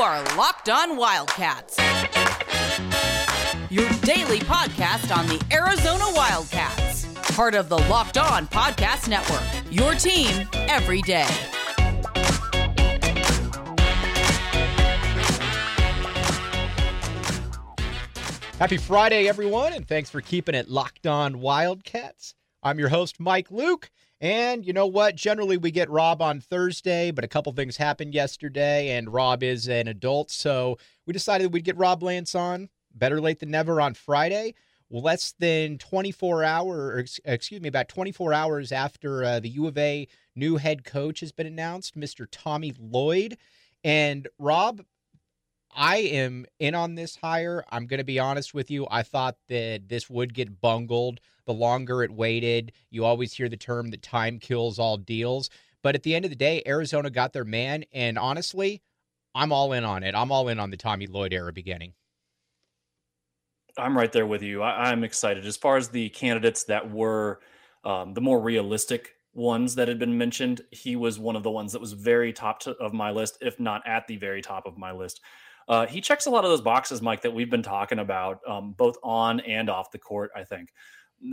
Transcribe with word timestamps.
are 0.00 0.22
Locked 0.36 0.68
On 0.68 0.96
Wildcats, 0.96 1.76
your 3.68 3.88
daily 4.02 4.38
podcast 4.38 5.16
on 5.16 5.26
the 5.26 5.44
Arizona 5.52 6.04
Wildcats, 6.14 7.06
part 7.34 7.56
of 7.56 7.68
the 7.68 7.78
Locked 7.78 8.16
On 8.16 8.46
Podcast 8.46 9.08
Network. 9.08 9.42
Your 9.72 9.94
team 9.94 10.48
every 10.52 11.02
day. 11.02 11.26
Happy 18.60 18.76
Friday, 18.76 19.28
everyone, 19.28 19.72
and 19.72 19.86
thanks 19.88 20.10
for 20.10 20.20
keeping 20.20 20.54
it 20.54 20.68
locked 20.68 21.08
on 21.08 21.40
Wildcats. 21.40 22.34
I'm 22.62 22.78
your 22.78 22.88
host, 22.88 23.18
Mike 23.18 23.50
Luke. 23.50 23.90
And 24.20 24.66
you 24.66 24.72
know 24.72 24.86
what? 24.86 25.14
Generally, 25.14 25.58
we 25.58 25.70
get 25.70 25.88
Rob 25.90 26.20
on 26.20 26.40
Thursday, 26.40 27.12
but 27.12 27.24
a 27.24 27.28
couple 27.28 27.52
things 27.52 27.76
happened 27.76 28.14
yesterday, 28.14 28.90
and 28.90 29.12
Rob 29.12 29.44
is 29.44 29.68
an 29.68 29.86
adult. 29.86 30.30
So 30.30 30.78
we 31.06 31.12
decided 31.12 31.52
we'd 31.52 31.64
get 31.64 31.76
Rob 31.76 32.02
Lance 32.02 32.34
on. 32.34 32.68
Better 32.92 33.20
late 33.20 33.38
than 33.38 33.50
never 33.50 33.80
on 33.80 33.94
Friday. 33.94 34.54
Less 34.90 35.34
than 35.38 35.78
24 35.78 36.42
hours, 36.42 37.20
excuse 37.24 37.60
me, 37.60 37.68
about 37.68 37.88
24 37.88 38.32
hours 38.32 38.72
after 38.72 39.22
uh, 39.22 39.38
the 39.38 39.50
U 39.50 39.66
of 39.68 39.78
A 39.78 40.08
new 40.34 40.56
head 40.56 40.82
coach 40.82 41.20
has 41.20 41.30
been 41.30 41.46
announced, 41.46 41.96
Mr. 41.96 42.26
Tommy 42.30 42.74
Lloyd. 42.78 43.36
And 43.84 44.26
Rob, 44.38 44.80
I 45.74 45.98
am 45.98 46.46
in 46.58 46.74
on 46.74 46.94
this 46.94 47.16
hire. 47.16 47.64
I'm 47.70 47.86
going 47.86 47.98
to 47.98 48.04
be 48.04 48.18
honest 48.18 48.54
with 48.54 48.70
you. 48.70 48.86
I 48.90 49.02
thought 49.02 49.36
that 49.48 49.88
this 49.88 50.08
would 50.08 50.34
get 50.34 50.60
bungled 50.60 51.20
the 51.46 51.54
longer 51.54 52.02
it 52.02 52.10
waited. 52.10 52.72
You 52.90 53.04
always 53.04 53.32
hear 53.32 53.48
the 53.48 53.56
term 53.56 53.90
that 53.90 54.02
time 54.02 54.38
kills 54.38 54.78
all 54.78 54.96
deals. 54.96 55.50
But 55.82 55.94
at 55.94 56.02
the 56.02 56.14
end 56.14 56.24
of 56.24 56.30
the 56.30 56.36
day, 56.36 56.62
Arizona 56.66 57.10
got 57.10 57.32
their 57.32 57.44
man. 57.44 57.84
And 57.92 58.18
honestly, 58.18 58.82
I'm 59.34 59.52
all 59.52 59.72
in 59.72 59.84
on 59.84 60.02
it. 60.02 60.14
I'm 60.14 60.32
all 60.32 60.48
in 60.48 60.58
on 60.58 60.70
the 60.70 60.76
Tommy 60.76 61.06
Lloyd 61.06 61.32
era 61.32 61.52
beginning. 61.52 61.94
I'm 63.76 63.96
right 63.96 64.10
there 64.10 64.26
with 64.26 64.42
you. 64.42 64.62
I, 64.62 64.90
am 64.90 65.04
excited. 65.04 65.46
As 65.46 65.56
far 65.56 65.76
as 65.76 65.88
the 65.88 66.08
candidates 66.08 66.64
that 66.64 66.90
were 66.90 67.40
um, 67.84 68.14
the 68.14 68.20
more 68.20 68.40
realistic 68.40 69.14
ones 69.34 69.76
that 69.76 69.88
had 69.88 69.98
been 69.98 70.18
mentioned, 70.18 70.62
he 70.72 70.96
was 70.96 71.18
one 71.18 71.36
of 71.36 71.42
the 71.42 71.50
ones 71.50 71.72
that 71.72 71.80
was 71.80 71.92
very 71.92 72.32
top 72.32 72.60
to, 72.60 72.72
of 72.72 72.92
my 72.92 73.10
list, 73.10 73.38
if 73.40 73.60
not 73.60 73.86
at 73.86 74.06
the 74.08 74.16
very 74.16 74.42
top 74.42 74.66
of 74.66 74.76
my 74.76 74.90
list. 74.90 75.20
Uh, 75.68 75.86
he 75.86 76.00
checks 76.00 76.26
a 76.26 76.30
lot 76.30 76.44
of 76.44 76.50
those 76.50 76.62
boxes, 76.62 77.02
Mike, 77.02 77.20
that 77.22 77.32
we've 77.32 77.50
been 77.50 77.62
talking 77.62 77.98
about, 77.98 78.40
um, 78.48 78.72
both 78.72 78.96
on 79.02 79.40
and 79.40 79.68
off 79.68 79.90
the 79.90 79.98
court. 79.98 80.30
I 80.34 80.44
think. 80.44 80.72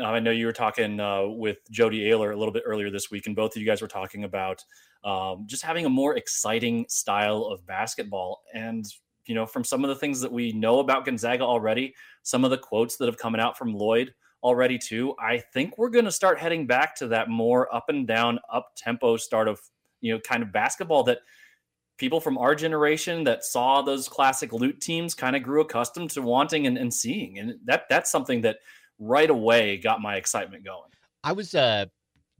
I 0.04 0.20
know 0.20 0.32
you 0.32 0.48
were 0.48 0.54
talking 0.54 1.00
uh, 1.00 1.28
with 1.28 1.60
Jody 1.70 2.06
Ayler 2.06 2.34
a 2.34 2.36
little 2.36 2.52
bit 2.52 2.64
earlier 2.66 2.90
this 2.90 3.12
week, 3.12 3.28
and 3.28 3.36
both 3.36 3.56
of 3.56 3.62
you 3.62 3.68
guys 3.68 3.82
were 3.82 3.88
talking 3.88 4.24
about 4.24 4.64
um, 5.04 5.44
just 5.46 5.62
having 5.62 5.86
a 5.86 5.90
more 5.90 6.18
exciting 6.18 6.86
style 6.90 7.44
of 7.44 7.66
basketball. 7.68 8.42
And 8.54 8.86
you 9.26 9.36
know, 9.36 9.46
from 9.46 9.64
some 9.64 9.84
of 9.84 9.90
the 9.90 9.96
things 9.96 10.22
that 10.22 10.32
we 10.32 10.52
know 10.52 10.80
about 10.80 11.06
Gonzaga 11.06 11.44
already, 11.44 11.94
some 12.24 12.44
of 12.44 12.52
the 12.52 12.58
quotes 12.58 12.98
that 12.98 13.06
have 13.06 13.18
coming 13.18 13.42
out 13.42 13.58
from 13.58 13.74
Lloyd 13.74 14.14
already 14.44 14.78
too, 14.78 15.16
I 15.20 15.38
think 15.38 15.78
we're 15.78 15.90
going 15.90 16.06
to 16.06 16.12
start 16.12 16.40
heading 16.40 16.68
back 16.68 16.96
to 16.98 17.08
that 17.08 17.30
more 17.30 17.74
up 17.74 17.86
and 17.90 18.08
down, 18.08 18.40
up 18.52 18.72
tempo 18.76 19.18
start 19.18 19.48
of 19.48 19.60
you 20.02 20.14
know 20.14 20.20
kind 20.20 20.44
of 20.44 20.52
basketball 20.52 21.04
that 21.04 21.20
people 21.98 22.20
from 22.20 22.38
our 22.38 22.56
generation 22.56 23.24
that 23.24 23.44
saw 23.44 23.82
those 23.82 24.08
classic 24.08 24.52
Lute 24.54 24.82
teams 24.82 25.14
kind 25.14 25.36
of 25.36 25.44
grew 25.44 25.62
accustomed 25.62 26.10
to 26.12 26.22
wanting 26.22 26.68
and, 26.68 26.78
and 26.78 26.94
seeing. 26.94 27.40
And 27.40 27.56
that 27.66 27.84
that's 27.90 28.12
something 28.12 28.42
that 28.42 28.58
right 29.00 29.30
away 29.30 29.78
got 29.78 30.02
my 30.02 30.16
excitement 30.16 30.64
going. 30.64 30.92
I 31.24 31.32
was 31.32 31.56
uh 31.56 31.86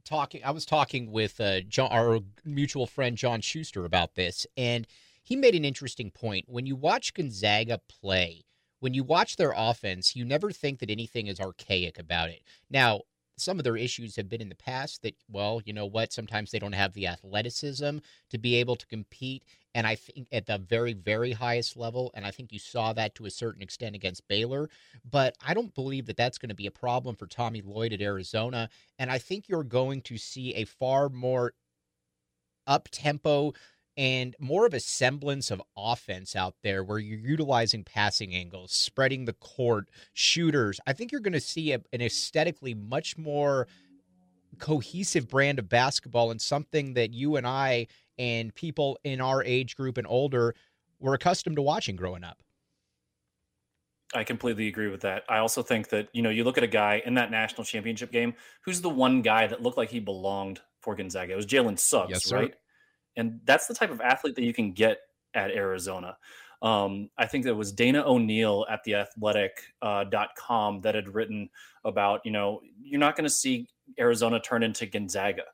talking 0.04 0.42
I 0.44 0.50
was 0.50 0.64
talking 0.64 1.10
with 1.10 1.40
uh 1.40 1.60
John, 1.62 1.90
our 1.90 2.20
mutual 2.44 2.86
friend 2.86 3.16
John 3.16 3.40
Schuster 3.40 3.84
about 3.84 4.14
this 4.14 4.46
and 4.56 4.86
he 5.22 5.34
made 5.34 5.56
an 5.56 5.64
interesting 5.64 6.12
point. 6.12 6.44
When 6.46 6.66
you 6.66 6.76
watch 6.76 7.12
Gonzaga 7.12 7.80
play, 7.88 8.44
when 8.78 8.94
you 8.94 9.02
watch 9.02 9.34
their 9.34 9.52
offense, 9.56 10.14
you 10.14 10.24
never 10.24 10.52
think 10.52 10.78
that 10.78 10.90
anything 10.90 11.26
is 11.26 11.40
archaic 11.40 11.98
about 11.98 12.28
it. 12.28 12.42
Now, 12.70 13.00
some 13.38 13.58
of 13.58 13.64
their 13.64 13.76
issues 13.76 14.16
have 14.16 14.28
been 14.28 14.40
in 14.40 14.48
the 14.48 14.54
past 14.54 15.02
that, 15.02 15.14
well, 15.28 15.60
you 15.64 15.72
know 15.72 15.86
what? 15.86 16.12
Sometimes 16.12 16.50
they 16.50 16.58
don't 16.58 16.72
have 16.72 16.94
the 16.94 17.06
athleticism 17.06 17.98
to 18.30 18.38
be 18.38 18.54
able 18.56 18.76
to 18.76 18.86
compete. 18.86 19.44
And 19.74 19.86
I 19.86 19.94
think 19.94 20.28
at 20.32 20.46
the 20.46 20.58
very, 20.58 20.94
very 20.94 21.32
highest 21.32 21.76
level, 21.76 22.10
and 22.14 22.24
I 22.24 22.30
think 22.30 22.50
you 22.50 22.58
saw 22.58 22.94
that 22.94 23.14
to 23.16 23.26
a 23.26 23.30
certain 23.30 23.60
extent 23.60 23.94
against 23.94 24.26
Baylor. 24.26 24.70
But 25.10 25.36
I 25.46 25.52
don't 25.52 25.74
believe 25.74 26.06
that 26.06 26.16
that's 26.16 26.38
going 26.38 26.48
to 26.48 26.54
be 26.54 26.66
a 26.66 26.70
problem 26.70 27.14
for 27.14 27.26
Tommy 27.26 27.60
Lloyd 27.60 27.92
at 27.92 28.00
Arizona. 28.00 28.70
And 28.98 29.10
I 29.10 29.18
think 29.18 29.48
you're 29.48 29.64
going 29.64 30.00
to 30.02 30.16
see 30.16 30.54
a 30.54 30.64
far 30.64 31.10
more 31.10 31.52
up 32.66 32.88
tempo 32.90 33.52
and 33.96 34.36
more 34.38 34.66
of 34.66 34.74
a 34.74 34.80
semblance 34.80 35.50
of 35.50 35.62
offense 35.76 36.36
out 36.36 36.54
there 36.62 36.84
where 36.84 36.98
you're 36.98 37.18
utilizing 37.18 37.82
passing 37.82 38.34
angles, 38.34 38.72
spreading 38.72 39.24
the 39.24 39.32
court, 39.32 39.88
shooters. 40.12 40.78
I 40.86 40.92
think 40.92 41.12
you're 41.12 41.20
going 41.20 41.32
to 41.32 41.40
see 41.40 41.72
a, 41.72 41.80
an 41.92 42.02
aesthetically 42.02 42.74
much 42.74 43.16
more 43.16 43.66
cohesive 44.58 45.28
brand 45.28 45.58
of 45.58 45.68
basketball 45.68 46.30
and 46.30 46.40
something 46.40 46.94
that 46.94 47.12
you 47.12 47.36
and 47.36 47.46
I 47.46 47.86
and 48.18 48.54
people 48.54 48.98
in 49.04 49.20
our 49.20 49.42
age 49.42 49.76
group 49.76 49.98
and 49.98 50.06
older 50.06 50.54
were 50.98 51.14
accustomed 51.14 51.56
to 51.56 51.62
watching 51.62 51.96
growing 51.96 52.24
up. 52.24 52.42
I 54.14 54.24
completely 54.24 54.68
agree 54.68 54.88
with 54.88 55.00
that. 55.02 55.24
I 55.28 55.38
also 55.38 55.62
think 55.62 55.88
that, 55.88 56.08
you 56.12 56.22
know, 56.22 56.30
you 56.30 56.44
look 56.44 56.56
at 56.56 56.64
a 56.64 56.68
guy 56.68 57.02
in 57.04 57.14
that 57.14 57.30
national 57.30 57.64
championship 57.64 58.12
game, 58.12 58.34
who's 58.64 58.80
the 58.80 58.88
one 58.88 59.20
guy 59.20 59.46
that 59.46 59.62
looked 59.62 59.76
like 59.76 59.90
he 59.90 60.00
belonged 60.00 60.60
for 60.80 60.94
Gonzaga? 60.94 61.32
It 61.32 61.36
was 61.36 61.46
Jalen 61.46 61.78
Suggs, 61.78 62.10
yes, 62.10 62.32
right? 62.32 62.54
And 63.16 63.40
that's 63.44 63.66
the 63.66 63.74
type 63.74 63.90
of 63.90 64.00
athlete 64.00 64.34
that 64.36 64.44
you 64.44 64.52
can 64.52 64.72
get 64.72 64.98
at 65.34 65.50
Arizona. 65.50 66.16
Um, 66.62 67.10
I 67.18 67.26
think 67.26 67.44
there 67.44 67.54
was 67.54 67.72
Dana 67.72 68.02
O'Neill 68.06 68.66
at 68.70 68.82
the 68.84 68.94
athletic.com 68.94 70.76
uh, 70.76 70.80
that 70.80 70.94
had 70.94 71.14
written 71.14 71.50
about, 71.84 72.20
you 72.24 72.30
know, 72.30 72.60
you're 72.82 73.00
not 73.00 73.16
going 73.16 73.24
to 73.24 73.30
see 73.30 73.68
Arizona 73.98 74.40
turn 74.40 74.62
into 74.62 74.86
Gonzaga. 74.86 75.44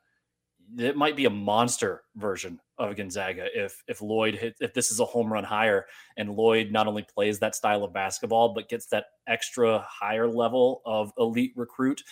It 0.78 0.96
might 0.96 1.16
be 1.16 1.24
a 1.24 1.30
monster 1.30 2.02
version 2.16 2.60
of 2.78 2.96
Gonzaga 2.96 3.46
if 3.54 3.82
if 3.86 4.00
Lloyd 4.00 4.34
hit 4.34 4.56
if 4.60 4.74
this 4.74 4.90
is 4.90 5.00
a 5.00 5.04
home 5.04 5.32
run 5.32 5.44
hire 5.44 5.86
and 6.16 6.34
Lloyd 6.34 6.70
not 6.70 6.86
only 6.86 7.04
plays 7.14 7.38
that 7.40 7.54
style 7.54 7.84
of 7.84 7.92
basketball 7.92 8.54
but 8.54 8.68
gets 8.68 8.86
that 8.86 9.06
extra 9.26 9.84
higher 9.88 10.28
level 10.28 10.82
of 10.84 11.12
elite 11.18 11.52
recruit 11.56 12.02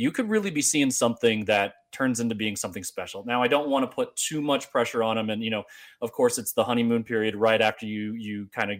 you 0.00 0.10
could 0.10 0.30
really 0.30 0.50
be 0.50 0.62
seeing 0.62 0.90
something 0.90 1.44
that 1.44 1.74
turns 1.92 2.20
into 2.20 2.34
being 2.34 2.56
something 2.56 2.82
special. 2.82 3.22
Now, 3.26 3.42
I 3.42 3.48
don't 3.48 3.68
want 3.68 3.82
to 3.82 3.94
put 3.94 4.16
too 4.16 4.40
much 4.40 4.70
pressure 4.70 5.02
on 5.02 5.18
him, 5.18 5.28
and 5.28 5.44
you 5.44 5.50
know, 5.50 5.64
of 6.00 6.10
course, 6.10 6.38
it's 6.38 6.54
the 6.54 6.64
honeymoon 6.64 7.04
period 7.04 7.36
right 7.36 7.60
after 7.60 7.84
you 7.84 8.14
you 8.14 8.48
kind 8.50 8.70
of 8.72 8.78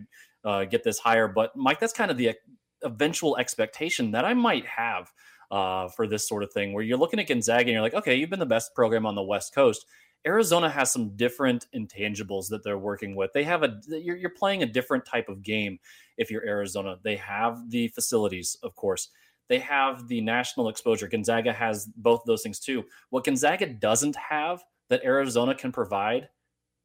uh, 0.50 0.64
get 0.64 0.82
this 0.82 0.98
hire. 0.98 1.28
But 1.28 1.54
Mike, 1.54 1.78
that's 1.78 1.92
kind 1.92 2.10
of 2.10 2.16
the 2.16 2.36
eventual 2.82 3.36
expectation 3.36 4.12
that 4.12 4.24
I 4.24 4.32
might 4.32 4.64
have 4.64 5.12
uh, 5.50 5.88
for 5.88 6.06
this 6.06 6.28
sort 6.28 6.42
of 6.42 6.52
thing, 6.52 6.72
where 6.72 6.84
you're 6.84 6.98
looking 6.98 7.20
at 7.20 7.28
Gonzaga 7.28 7.62
and 7.62 7.70
you're 7.70 7.82
like, 7.82 7.94
okay, 7.94 8.14
you've 8.14 8.30
been 8.30 8.38
the 8.38 8.46
best 8.46 8.74
program 8.74 9.06
on 9.06 9.14
the 9.14 9.22
West 9.22 9.54
Coast. 9.54 9.86
Arizona 10.26 10.68
has 10.68 10.92
some 10.92 11.16
different 11.16 11.66
intangibles 11.74 12.48
that 12.50 12.62
they're 12.62 12.78
working 12.78 13.16
with. 13.16 13.32
They 13.32 13.44
have 13.44 13.62
a 13.62 13.80
you're, 13.88 14.16
you're 14.16 14.30
playing 14.30 14.62
a 14.62 14.66
different 14.66 15.06
type 15.06 15.28
of 15.28 15.42
game 15.42 15.78
if 16.18 16.30
you're 16.30 16.46
Arizona. 16.46 16.96
They 17.02 17.16
have 17.16 17.70
the 17.70 17.88
facilities, 17.88 18.56
of 18.62 18.74
course 18.74 19.08
they 19.50 19.58
have 19.58 20.06
the 20.06 20.20
national 20.20 20.68
exposure. 20.68 21.08
Gonzaga 21.08 21.52
has 21.52 21.86
both 21.96 22.22
those 22.24 22.42
things 22.42 22.60
too. 22.60 22.84
What 23.10 23.24
Gonzaga 23.24 23.66
doesn't 23.66 24.16
have 24.16 24.62
that 24.88 25.04
Arizona 25.04 25.56
can 25.56 25.72
provide 25.72 26.28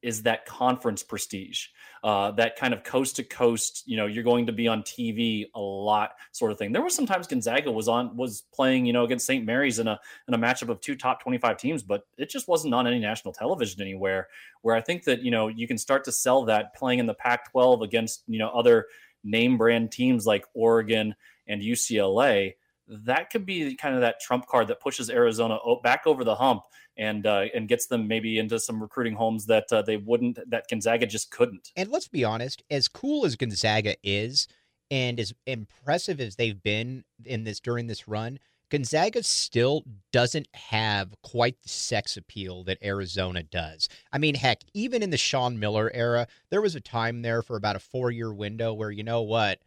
is 0.06 0.22
that 0.22 0.46
conference 0.46 1.02
prestige, 1.02 1.70
uh, 2.04 2.30
that 2.30 2.58
kind 2.58 2.76
of 2.76 2.84
coast 2.84 3.16
to 3.16 3.24
coast. 3.24 3.82
You 3.88 3.98
know, 3.98 4.06
you're 4.06 4.24
going 4.24 4.46
to 4.46 4.54
be 4.54 4.68
on 4.68 4.84
TV 4.84 5.48
a 5.56 5.60
lot, 5.60 6.12
sort 6.32 6.52
of 6.52 6.60
thing. 6.60 6.72
There 6.72 6.84
was 6.84 6.96
sometimes 6.96 7.26
Gonzaga 7.26 7.72
was 7.72 7.88
on 7.88 8.16
was 8.16 8.44
playing, 8.54 8.86
you 8.86 8.94
know, 8.94 9.04
against 9.04 9.26
St. 9.26 9.44
Mary's 9.44 9.80
in 9.80 9.88
a 9.88 10.00
in 10.28 10.36
a 10.36 10.38
matchup 10.38 10.70
of 10.70 10.80
two 10.80 10.96
top 10.96 11.24
25 11.24 11.58
teams, 11.58 11.82
but 11.82 12.06
it 12.20 12.30
just 12.30 12.48
wasn't 12.48 12.76
on 12.76 12.86
any 12.86 13.00
national 13.00 13.34
television 13.34 13.82
anywhere. 13.82 14.28
Where 14.62 14.76
I 14.76 14.82
think 14.82 15.06
that 15.06 15.24
you 15.24 15.32
know 15.32 15.48
you 15.48 15.68
can 15.68 15.80
start 15.80 16.04
to 16.04 16.12
sell 16.12 16.46
that 16.46 16.76
playing 16.76 17.00
in 17.00 17.08
the 17.08 17.16
Pac-12 17.16 17.82
against 17.82 18.22
you 18.28 18.38
know 18.38 18.50
other 18.50 18.86
name 19.24 19.58
brand 19.58 19.92
teams 19.92 20.28
like 20.28 20.46
Oregon 20.54 21.16
and 21.48 21.64
UCLA, 21.64 22.54
that 22.88 23.30
could 23.30 23.46
be 23.46 23.76
kind 23.76 23.96
of 23.96 24.02
that 24.02 24.20
trump 24.20 24.48
card 24.48 24.68
that 24.68 24.80
pushes 24.80 25.10
Arizona 25.10 25.58
back 25.84 26.04
over 26.06 26.24
the 26.24 26.36
hump 26.36 26.64
and 26.98 27.26
uh, 27.26 27.46
and 27.54 27.68
gets 27.68 27.88
them 27.88 28.08
maybe 28.08 28.40
into 28.40 28.60
some 28.60 28.82
recruiting 28.82 29.16
homes 29.16 29.46
that 29.46 29.66
uh, 29.72 29.82
they 29.82 29.98
wouldn't 29.98 30.40
that 30.50 30.66
Gonzaga 30.70 31.06
just 31.06 31.32
couldn't. 31.32 31.72
And 31.76 31.90
let's 31.90 32.08
be 32.08 32.24
honest, 32.24 32.64
as 32.70 32.88
cool 32.88 33.26
as 33.26 33.36
Gonzaga 33.36 33.96
is, 34.04 34.48
and 34.92 35.20
as 35.20 35.34
impressive 35.46 36.20
as 36.20 36.36
they've 36.36 36.62
been 36.62 37.04
in 37.26 37.44
this 37.44 37.60
during 37.60 37.88
this 37.88 38.08
run, 38.08 38.40
Gonzaga 38.70 39.24
still 39.24 39.84
doesn't 40.12 40.48
have 40.54 41.14
quite 41.22 41.62
the 41.62 41.70
sex 41.70 42.18
appeal 42.18 42.64
that 42.64 42.78
Arizona 42.84 43.44
does. 43.44 43.90
I 44.12 44.18
mean, 44.18 44.36
heck, 44.36 44.62
even 44.74 45.04
in 45.04 45.10
the 45.10 45.18
Sean 45.18 45.60
Miller 45.60 45.92
era, 45.94 46.28
there 46.50 46.62
was 46.62 46.76
a 46.76 46.82
time 46.82 47.22
there 47.22 47.42
for 47.42 47.58
about 47.58 47.76
a 47.76 47.80
four 47.80 48.12
year 48.12 48.34
window 48.34 48.74
where 48.74 48.92
you 48.92 49.04
know 49.04 49.22
what 49.22 49.60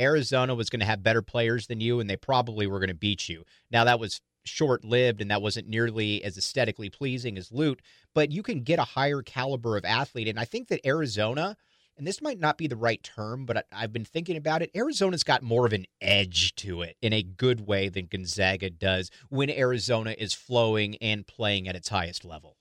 Arizona 0.00 0.54
was 0.54 0.70
going 0.70 0.80
to 0.80 0.86
have 0.86 1.02
better 1.02 1.22
players 1.22 1.66
than 1.66 1.80
you, 1.80 2.00
and 2.00 2.08
they 2.08 2.16
probably 2.16 2.66
were 2.66 2.78
going 2.78 2.88
to 2.88 2.94
beat 2.94 3.28
you. 3.28 3.44
Now, 3.70 3.84
that 3.84 4.00
was 4.00 4.20
short 4.46 4.84
lived 4.84 5.20
and 5.20 5.30
that 5.30 5.42
wasn't 5.42 5.68
nearly 5.68 6.22
as 6.24 6.38
aesthetically 6.38 6.88
pleasing 6.88 7.36
as 7.36 7.52
Lute, 7.52 7.82
but 8.14 8.30
you 8.30 8.42
can 8.42 8.62
get 8.62 8.78
a 8.78 8.84
higher 8.84 9.22
caliber 9.22 9.76
of 9.76 9.84
athlete. 9.84 10.28
And 10.28 10.38
I 10.38 10.44
think 10.44 10.68
that 10.68 10.86
Arizona, 10.86 11.56
and 11.96 12.06
this 12.06 12.22
might 12.22 12.38
not 12.38 12.58
be 12.58 12.66
the 12.66 12.76
right 12.76 13.02
term, 13.02 13.44
but 13.44 13.66
I, 13.72 13.80
have 13.80 13.92
been 13.92 14.04
thinking 14.04 14.36
about 14.36 14.62
it. 14.62 14.70
Arizona's 14.74 15.24
got 15.24 15.42
more 15.42 15.66
of 15.66 15.72
an 15.72 15.86
edge 16.00 16.54
to 16.56 16.82
it 16.82 16.96
in 17.02 17.12
a 17.12 17.22
good 17.22 17.66
way 17.66 17.88
than 17.88 18.06
Gonzaga 18.06 18.70
does 18.70 19.10
when 19.28 19.50
Arizona 19.50 20.14
is 20.16 20.32
flowing 20.32 20.96
and 20.96 21.26
playing 21.26 21.68
at 21.68 21.76
its 21.76 21.88
highest 21.88 22.24
level. 22.24 22.56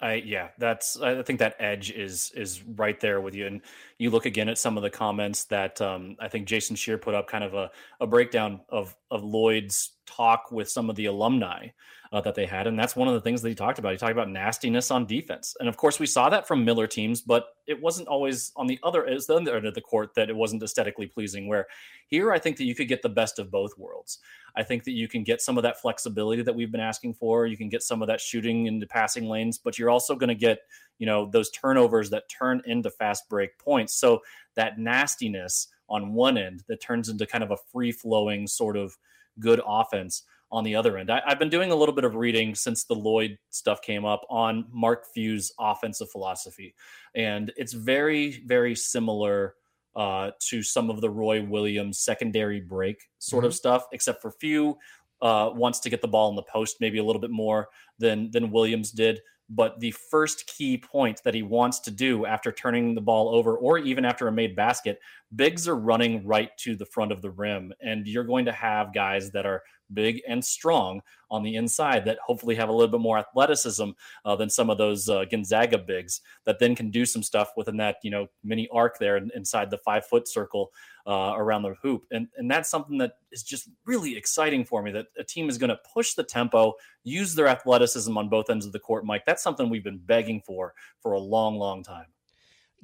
I 0.00 0.14
yeah, 0.14 0.48
that's 0.58 1.00
I 1.00 1.22
think 1.22 1.38
that 1.38 1.56
edge 1.58 1.90
is 1.90 2.32
is 2.34 2.62
right 2.62 2.98
there 3.00 3.20
with 3.20 3.34
you. 3.34 3.46
And 3.46 3.60
you 3.98 4.10
look 4.10 4.26
again 4.26 4.48
at 4.48 4.58
some 4.58 4.76
of 4.76 4.82
the 4.82 4.90
comments 4.90 5.44
that 5.44 5.80
um, 5.80 6.16
I 6.20 6.28
think 6.28 6.46
Jason 6.46 6.76
Shear 6.76 6.98
put 6.98 7.14
up, 7.14 7.28
kind 7.28 7.44
of 7.44 7.54
a, 7.54 7.70
a 8.00 8.06
breakdown 8.06 8.60
of 8.68 8.94
of 9.10 9.22
Lloyd's 9.22 9.92
talk 10.06 10.50
with 10.50 10.68
some 10.68 10.90
of 10.90 10.96
the 10.96 11.06
alumni 11.06 11.68
uh, 12.14 12.20
that 12.20 12.36
they 12.36 12.46
had. 12.46 12.68
And 12.68 12.78
that's 12.78 12.94
one 12.94 13.08
of 13.08 13.14
the 13.14 13.20
things 13.20 13.42
that 13.42 13.48
he 13.48 13.56
talked 13.56 13.80
about. 13.80 13.90
He 13.90 13.98
talked 13.98 14.12
about 14.12 14.30
nastiness 14.30 14.92
on 14.92 15.04
defense. 15.04 15.56
And 15.58 15.68
of 15.68 15.76
course, 15.76 15.98
we 15.98 16.06
saw 16.06 16.28
that 16.30 16.46
from 16.46 16.64
Miller 16.64 16.86
teams, 16.86 17.20
but 17.20 17.46
it 17.66 17.82
wasn't 17.82 18.06
always 18.06 18.52
on 18.54 18.68
the 18.68 18.78
other, 18.84 19.04
the 19.04 19.34
other 19.34 19.56
end 19.56 19.66
of 19.66 19.74
the 19.74 19.80
court 19.80 20.14
that 20.14 20.30
it 20.30 20.36
wasn't 20.36 20.62
aesthetically 20.62 21.08
pleasing. 21.08 21.48
Where 21.48 21.66
here, 22.06 22.32
I 22.32 22.38
think 22.38 22.56
that 22.58 22.66
you 22.66 22.74
could 22.76 22.86
get 22.86 23.02
the 23.02 23.08
best 23.08 23.40
of 23.40 23.50
both 23.50 23.76
worlds. 23.76 24.20
I 24.54 24.62
think 24.62 24.84
that 24.84 24.92
you 24.92 25.08
can 25.08 25.24
get 25.24 25.40
some 25.40 25.56
of 25.56 25.64
that 25.64 25.80
flexibility 25.80 26.42
that 26.42 26.54
we've 26.54 26.70
been 26.70 26.80
asking 26.80 27.14
for. 27.14 27.46
You 27.46 27.56
can 27.56 27.68
get 27.68 27.82
some 27.82 28.00
of 28.00 28.06
that 28.06 28.20
shooting 28.20 28.66
into 28.66 28.86
passing 28.86 29.28
lanes, 29.28 29.58
but 29.58 29.76
you're 29.76 29.90
also 29.90 30.14
going 30.14 30.28
to 30.28 30.36
get, 30.36 30.60
you 30.98 31.06
know, 31.06 31.28
those 31.28 31.50
turnovers 31.50 32.10
that 32.10 32.28
turn 32.28 32.62
into 32.66 32.90
fast 32.90 33.28
break 33.28 33.58
points. 33.58 33.92
So 33.92 34.20
that 34.54 34.78
nastiness 34.78 35.66
on 35.88 36.12
one 36.14 36.38
end 36.38 36.62
that 36.68 36.80
turns 36.80 37.08
into 37.08 37.26
kind 37.26 37.42
of 37.42 37.50
a 37.50 37.58
free 37.72 37.90
flowing 37.90 38.46
sort 38.46 38.76
of 38.76 38.96
good 39.40 39.60
offense 39.66 40.22
on 40.54 40.62
the 40.62 40.76
other 40.76 40.96
end. 40.96 41.10
I, 41.10 41.20
have 41.26 41.40
been 41.40 41.50
doing 41.50 41.72
a 41.72 41.74
little 41.74 41.94
bit 41.94 42.04
of 42.04 42.14
reading 42.14 42.54
since 42.54 42.84
the 42.84 42.94
Lloyd 42.94 43.36
stuff 43.50 43.82
came 43.82 44.04
up 44.04 44.22
on 44.30 44.66
Mark 44.72 45.04
Few's 45.12 45.52
offensive 45.58 46.08
philosophy, 46.10 46.76
and 47.16 47.52
it's 47.56 47.72
very, 47.72 48.44
very 48.46 48.76
similar 48.76 49.56
uh, 49.96 50.30
to 50.48 50.62
some 50.62 50.90
of 50.90 51.00
the 51.00 51.10
Roy 51.10 51.42
Williams 51.42 51.98
secondary 51.98 52.60
break 52.60 53.02
sort 53.18 53.42
mm-hmm. 53.42 53.48
of 53.48 53.54
stuff, 53.54 53.86
except 53.92 54.22
for 54.22 54.30
Few 54.30 54.78
uh, 55.20 55.50
wants 55.54 55.80
to 55.80 55.90
get 55.90 56.02
the 56.02 56.08
ball 56.08 56.30
in 56.30 56.36
the 56.36 56.42
post 56.42 56.76
maybe 56.80 56.98
a 56.98 57.04
little 57.04 57.20
bit 57.20 57.30
more 57.30 57.68
than 57.98 58.30
than 58.30 58.52
Williams 58.52 58.92
did. 58.92 59.20
But 59.50 59.80
the 59.80 59.90
first 60.10 60.46
key 60.46 60.78
point 60.78 61.20
that 61.24 61.34
he 61.34 61.42
wants 61.42 61.80
to 61.80 61.90
do 61.90 62.26
after 62.26 62.52
turning 62.52 62.94
the 62.94 63.00
ball 63.00 63.34
over, 63.34 63.56
or 63.56 63.78
even 63.78 64.04
after 64.04 64.28
a 64.28 64.32
made 64.32 64.54
basket, 64.54 65.00
bigs 65.34 65.66
are 65.68 65.76
running 65.76 66.26
right 66.26 66.50
to 66.58 66.76
the 66.76 66.86
front 66.86 67.12
of 67.12 67.22
the 67.22 67.30
rim, 67.30 67.72
and 67.80 68.06
you're 68.06 68.24
going 68.24 68.44
to 68.44 68.52
have 68.52 68.94
guys 68.94 69.30
that 69.32 69.46
are 69.46 69.62
big 69.92 70.22
and 70.26 70.44
strong 70.44 71.00
on 71.30 71.42
the 71.42 71.56
inside 71.56 72.04
that 72.04 72.18
hopefully 72.24 72.54
have 72.54 72.68
a 72.68 72.72
little 72.72 72.90
bit 72.90 73.00
more 73.00 73.18
athleticism 73.18 73.90
uh, 74.24 74.36
than 74.36 74.48
some 74.48 74.70
of 74.70 74.78
those 74.78 75.08
uh, 75.08 75.24
Gonzaga 75.30 75.78
bigs 75.78 76.20
that 76.44 76.58
then 76.58 76.74
can 76.74 76.90
do 76.90 77.04
some 77.04 77.22
stuff 77.22 77.50
within 77.56 77.76
that 77.76 77.96
you 78.02 78.10
know 78.10 78.26
mini 78.42 78.68
arc 78.72 78.98
there 78.98 79.16
inside 79.16 79.70
the 79.70 79.78
five 79.78 80.06
foot 80.06 80.28
circle 80.28 80.72
uh, 81.06 81.34
around 81.36 81.62
the 81.62 81.74
hoop, 81.82 82.04
and 82.10 82.28
and 82.36 82.50
that's 82.50 82.70
something 82.70 82.98
that 82.98 83.18
is 83.32 83.42
just 83.42 83.68
really 83.86 84.16
exciting 84.16 84.64
for 84.64 84.82
me. 84.82 84.92
That 84.92 85.06
a 85.18 85.24
team 85.24 85.48
is 85.48 85.58
going 85.58 85.70
to 85.70 85.78
push 85.92 86.14
the 86.14 86.24
tempo, 86.24 86.74
use 87.02 87.34
their 87.34 87.48
athleticism 87.48 88.16
on 88.16 88.28
both 88.28 88.50
ends 88.50 88.66
of 88.66 88.72
the 88.72 88.78
court, 88.78 89.04
Mike. 89.04 89.24
That's 89.26 89.42
something 89.42 89.68
we've 89.68 89.84
been 89.84 89.98
begging 89.98 90.42
for 90.46 90.74
for 91.00 91.12
a 91.12 91.20
long, 91.20 91.56
long 91.56 91.82
time. 91.82 92.06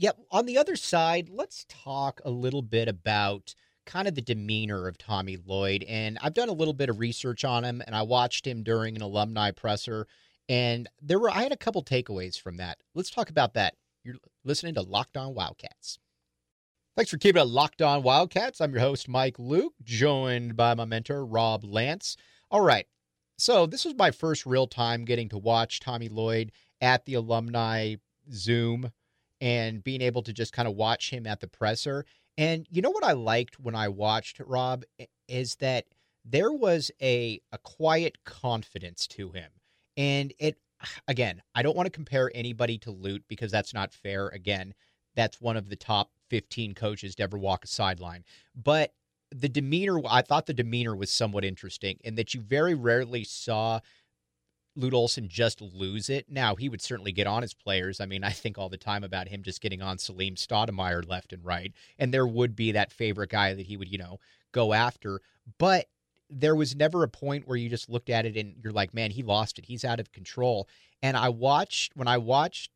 Yep. 0.00 0.16
On 0.30 0.46
the 0.46 0.56
other 0.56 0.76
side, 0.76 1.28
let's 1.30 1.66
talk 1.68 2.22
a 2.24 2.30
little 2.30 2.62
bit 2.62 2.88
about 2.88 3.54
kind 3.84 4.08
of 4.08 4.14
the 4.14 4.22
demeanor 4.22 4.88
of 4.88 4.96
Tommy 4.96 5.36
Lloyd. 5.36 5.84
And 5.86 6.18
I've 6.22 6.32
done 6.32 6.48
a 6.48 6.54
little 6.54 6.72
bit 6.72 6.88
of 6.88 6.98
research 6.98 7.44
on 7.44 7.64
him, 7.64 7.82
and 7.86 7.94
I 7.94 8.00
watched 8.00 8.46
him 8.46 8.62
during 8.62 8.96
an 8.96 9.02
alumni 9.02 9.50
presser. 9.50 10.06
And 10.48 10.88
there 11.02 11.18
were 11.18 11.30
I 11.30 11.42
had 11.42 11.52
a 11.52 11.56
couple 11.56 11.84
takeaways 11.84 12.40
from 12.40 12.56
that. 12.56 12.78
Let's 12.94 13.10
talk 13.10 13.28
about 13.28 13.52
that. 13.54 13.74
You're 14.02 14.16
listening 14.42 14.72
to 14.76 14.80
Locked 14.80 15.18
On 15.18 15.34
Wildcats. 15.34 15.98
Thanks 16.96 17.10
for 17.10 17.18
keeping 17.18 17.42
it 17.42 17.44
locked 17.44 17.82
on 17.82 18.02
Wildcats. 18.02 18.62
I'm 18.62 18.72
your 18.72 18.80
host, 18.80 19.06
Mike 19.06 19.38
Luke, 19.38 19.74
joined 19.82 20.56
by 20.56 20.72
my 20.74 20.86
mentor, 20.86 21.26
Rob 21.26 21.62
Lance. 21.62 22.16
All 22.50 22.62
right. 22.62 22.86
So, 23.36 23.66
this 23.66 23.84
was 23.84 23.94
my 23.96 24.10
first 24.10 24.46
real 24.46 24.66
time 24.66 25.04
getting 25.04 25.28
to 25.28 25.38
watch 25.38 25.78
Tommy 25.78 26.08
Lloyd 26.08 26.52
at 26.80 27.04
the 27.04 27.14
alumni 27.14 27.96
Zoom 28.32 28.90
and 29.40 29.82
being 29.82 30.02
able 30.02 30.22
to 30.22 30.32
just 30.32 30.52
kind 30.52 30.68
of 30.68 30.74
watch 30.74 31.10
him 31.10 31.26
at 31.26 31.40
the 31.40 31.48
presser. 31.48 32.04
And 32.38 32.66
you 32.70 32.82
know 32.82 32.90
what 32.90 33.04
I 33.04 33.12
liked 33.12 33.60
when 33.60 33.74
I 33.74 33.88
watched 33.88 34.40
Rob 34.40 34.84
is 35.28 35.56
that 35.56 35.86
there 36.24 36.52
was 36.52 36.90
a 37.00 37.40
a 37.52 37.58
quiet 37.58 38.18
confidence 38.24 39.06
to 39.08 39.30
him. 39.30 39.50
And 39.96 40.32
it 40.38 40.58
again, 41.08 41.42
I 41.54 41.62
don't 41.62 41.76
want 41.76 41.86
to 41.86 41.90
compare 41.90 42.30
anybody 42.34 42.78
to 42.78 42.90
Lute 42.90 43.24
because 43.28 43.50
that's 43.50 43.74
not 43.74 43.92
fair. 43.92 44.28
Again, 44.28 44.74
that's 45.14 45.40
one 45.40 45.56
of 45.56 45.68
the 45.68 45.76
top 45.76 46.10
15 46.30 46.74
coaches 46.74 47.14
to 47.16 47.22
ever 47.22 47.38
walk 47.38 47.64
a 47.64 47.68
sideline. 47.68 48.24
But 48.54 48.92
the 49.32 49.48
demeanor, 49.48 50.00
I 50.08 50.22
thought 50.22 50.46
the 50.46 50.54
demeanor 50.54 50.96
was 50.96 51.10
somewhat 51.10 51.44
interesting 51.44 51.98
in 52.02 52.16
that 52.16 52.34
you 52.34 52.40
very 52.40 52.74
rarely 52.74 53.24
saw 53.24 53.80
Lute 54.76 54.94
Olson 54.94 55.28
just 55.28 55.60
lose 55.60 56.08
it. 56.08 56.26
Now, 56.28 56.54
he 56.54 56.68
would 56.68 56.80
certainly 56.80 57.12
get 57.12 57.26
on 57.26 57.42
his 57.42 57.54
players. 57.54 58.00
I 58.00 58.06
mean, 58.06 58.22
I 58.22 58.30
think 58.30 58.56
all 58.56 58.68
the 58.68 58.76
time 58.76 59.04
about 59.04 59.28
him 59.28 59.42
just 59.42 59.60
getting 59.60 59.82
on 59.82 59.98
Salim 59.98 60.36
Stoudemire 60.36 61.06
left 61.08 61.32
and 61.32 61.44
right. 61.44 61.72
And 61.98 62.14
there 62.14 62.26
would 62.26 62.54
be 62.54 62.72
that 62.72 62.92
favorite 62.92 63.30
guy 63.30 63.54
that 63.54 63.66
he 63.66 63.76
would, 63.76 63.90
you 63.90 63.98
know, 63.98 64.20
go 64.52 64.72
after. 64.72 65.20
But 65.58 65.86
there 66.28 66.54
was 66.54 66.76
never 66.76 67.02
a 67.02 67.08
point 67.08 67.48
where 67.48 67.56
you 67.56 67.68
just 67.68 67.90
looked 67.90 68.08
at 68.10 68.24
it 68.24 68.36
and 68.36 68.54
you're 68.62 68.72
like, 68.72 68.94
man, 68.94 69.10
he 69.10 69.22
lost 69.22 69.58
it. 69.58 69.64
He's 69.66 69.84
out 69.84 69.98
of 70.00 70.12
control. 70.12 70.68
And 71.02 71.16
I 71.16 71.28
watched, 71.28 71.96
when 71.96 72.08
I 72.08 72.18
watched 72.18 72.70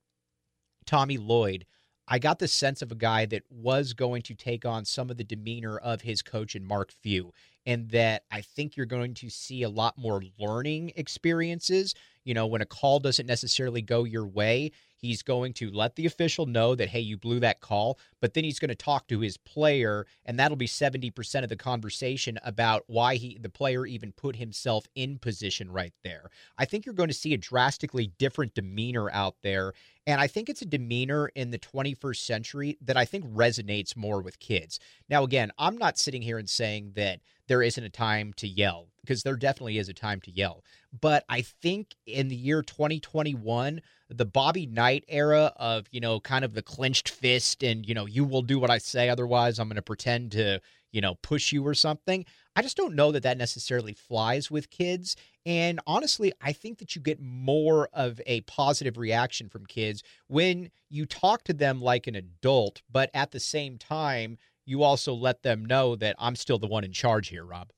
Tommy 0.86 1.16
Lloyd, 1.16 1.64
I 2.06 2.18
got 2.18 2.38
the 2.38 2.48
sense 2.48 2.82
of 2.82 2.92
a 2.92 2.96
guy 2.96 3.26
that 3.26 3.42
was 3.50 3.94
going 3.94 4.22
to 4.22 4.34
take 4.34 4.64
on 4.66 4.84
some 4.84 5.10
of 5.10 5.16
the 5.16 5.24
demeanor 5.24 5.78
of 5.78 6.02
his 6.02 6.22
coach 6.22 6.54
and 6.54 6.66
Mark 6.66 6.92
Few 6.92 7.32
and 7.66 7.88
that 7.90 8.24
I 8.30 8.42
think 8.42 8.76
you're 8.76 8.86
going 8.86 9.14
to 9.14 9.30
see 9.30 9.62
a 9.62 9.68
lot 9.68 9.96
more 9.96 10.22
learning 10.38 10.92
experiences. 10.96 11.94
You 12.24 12.34
know, 12.34 12.46
when 12.46 12.62
a 12.62 12.66
call 12.66 13.00
doesn't 13.00 13.26
necessarily 13.26 13.82
go 13.82 14.04
your 14.04 14.26
way, 14.26 14.72
he's 14.96 15.22
going 15.22 15.52
to 15.54 15.70
let 15.70 15.96
the 15.96 16.06
official 16.06 16.46
know 16.46 16.74
that, 16.74 16.88
hey, 16.88 17.00
you 17.00 17.16
blew 17.16 17.40
that 17.40 17.60
call, 17.60 17.98
but 18.20 18.32
then 18.34 18.44
he's 18.44 18.58
going 18.58 18.70
to 18.70 18.74
talk 18.74 19.06
to 19.08 19.20
his 19.20 19.36
player, 19.36 20.06
and 20.24 20.38
that'll 20.38 20.56
be 20.56 20.66
70% 20.66 21.42
of 21.42 21.48
the 21.48 21.56
conversation 21.56 22.38
about 22.42 22.84
why 22.86 23.16
he 23.16 23.38
the 23.40 23.50
player 23.50 23.86
even 23.86 24.12
put 24.12 24.36
himself 24.36 24.86
in 24.94 25.18
position 25.18 25.70
right 25.70 25.92
there. 26.02 26.30
I 26.56 26.64
think 26.64 26.86
you're 26.86 26.94
going 26.94 27.10
to 27.10 27.14
see 27.14 27.34
a 27.34 27.38
drastically 27.38 28.12
different 28.18 28.54
demeanor 28.54 29.10
out 29.10 29.36
there. 29.42 29.74
And 30.06 30.20
I 30.20 30.26
think 30.26 30.48
it's 30.48 30.62
a 30.62 30.66
demeanor 30.66 31.28
in 31.34 31.50
the 31.50 31.58
21st 31.58 32.18
century 32.18 32.78
that 32.82 32.96
I 32.96 33.04
think 33.04 33.24
resonates 33.24 33.96
more 33.96 34.20
with 34.20 34.38
kids. 34.38 34.78
Now, 35.08 35.22
again, 35.24 35.50
I'm 35.58 35.78
not 35.78 35.98
sitting 35.98 36.20
here 36.20 36.38
and 36.38 36.48
saying 36.48 36.92
that 36.96 37.20
there 37.48 37.62
isn't 37.62 37.82
a 37.82 37.90
time 37.90 38.32
to 38.34 38.46
yell 38.46 38.88
because 39.00 39.22
there 39.22 39.36
definitely 39.36 39.78
is 39.78 39.88
a 39.88 39.94
time 39.94 40.20
to 40.22 40.30
yell. 40.30 40.62
But 40.98 41.24
I 41.28 41.42
think 41.42 41.94
in 42.06 42.28
the 42.28 42.36
year 42.36 42.62
2021, 42.62 43.80
the 44.10 44.24
Bobby 44.26 44.66
Knight 44.66 45.04
era 45.08 45.52
of, 45.56 45.86
you 45.90 46.00
know, 46.00 46.20
kind 46.20 46.44
of 46.44 46.54
the 46.54 46.62
clenched 46.62 47.08
fist 47.08 47.62
and, 47.62 47.86
you 47.86 47.94
know, 47.94 48.06
you 48.06 48.24
will 48.24 48.42
do 48.42 48.58
what 48.58 48.70
I 48.70 48.78
say, 48.78 49.08
otherwise 49.08 49.58
I'm 49.58 49.68
going 49.68 49.76
to 49.76 49.82
pretend 49.82 50.32
to, 50.32 50.60
you 50.92 51.00
know, 51.00 51.16
push 51.16 51.52
you 51.52 51.66
or 51.66 51.74
something. 51.74 52.24
I 52.56 52.62
just 52.62 52.76
don't 52.76 52.94
know 52.94 53.10
that 53.12 53.24
that 53.24 53.38
necessarily 53.38 53.94
flies 53.94 54.50
with 54.50 54.70
kids. 54.70 55.16
And 55.46 55.80
honestly, 55.86 56.32
I 56.40 56.52
think 56.52 56.78
that 56.78 56.96
you 56.96 57.02
get 57.02 57.20
more 57.20 57.88
of 57.92 58.20
a 58.26 58.40
positive 58.42 58.96
reaction 58.96 59.48
from 59.48 59.66
kids 59.66 60.02
when 60.26 60.70
you 60.88 61.04
talk 61.04 61.44
to 61.44 61.52
them 61.52 61.82
like 61.82 62.06
an 62.06 62.14
adult, 62.14 62.80
but 62.90 63.10
at 63.12 63.30
the 63.30 63.40
same 63.40 63.76
time, 63.76 64.38
you 64.64 64.82
also 64.82 65.12
let 65.12 65.42
them 65.42 65.64
know 65.64 65.96
that 65.96 66.16
I'm 66.18 66.36
still 66.36 66.58
the 66.58 66.66
one 66.66 66.84
in 66.84 66.92
charge 66.92 67.28
here, 67.28 67.44
Rob. 67.44 67.70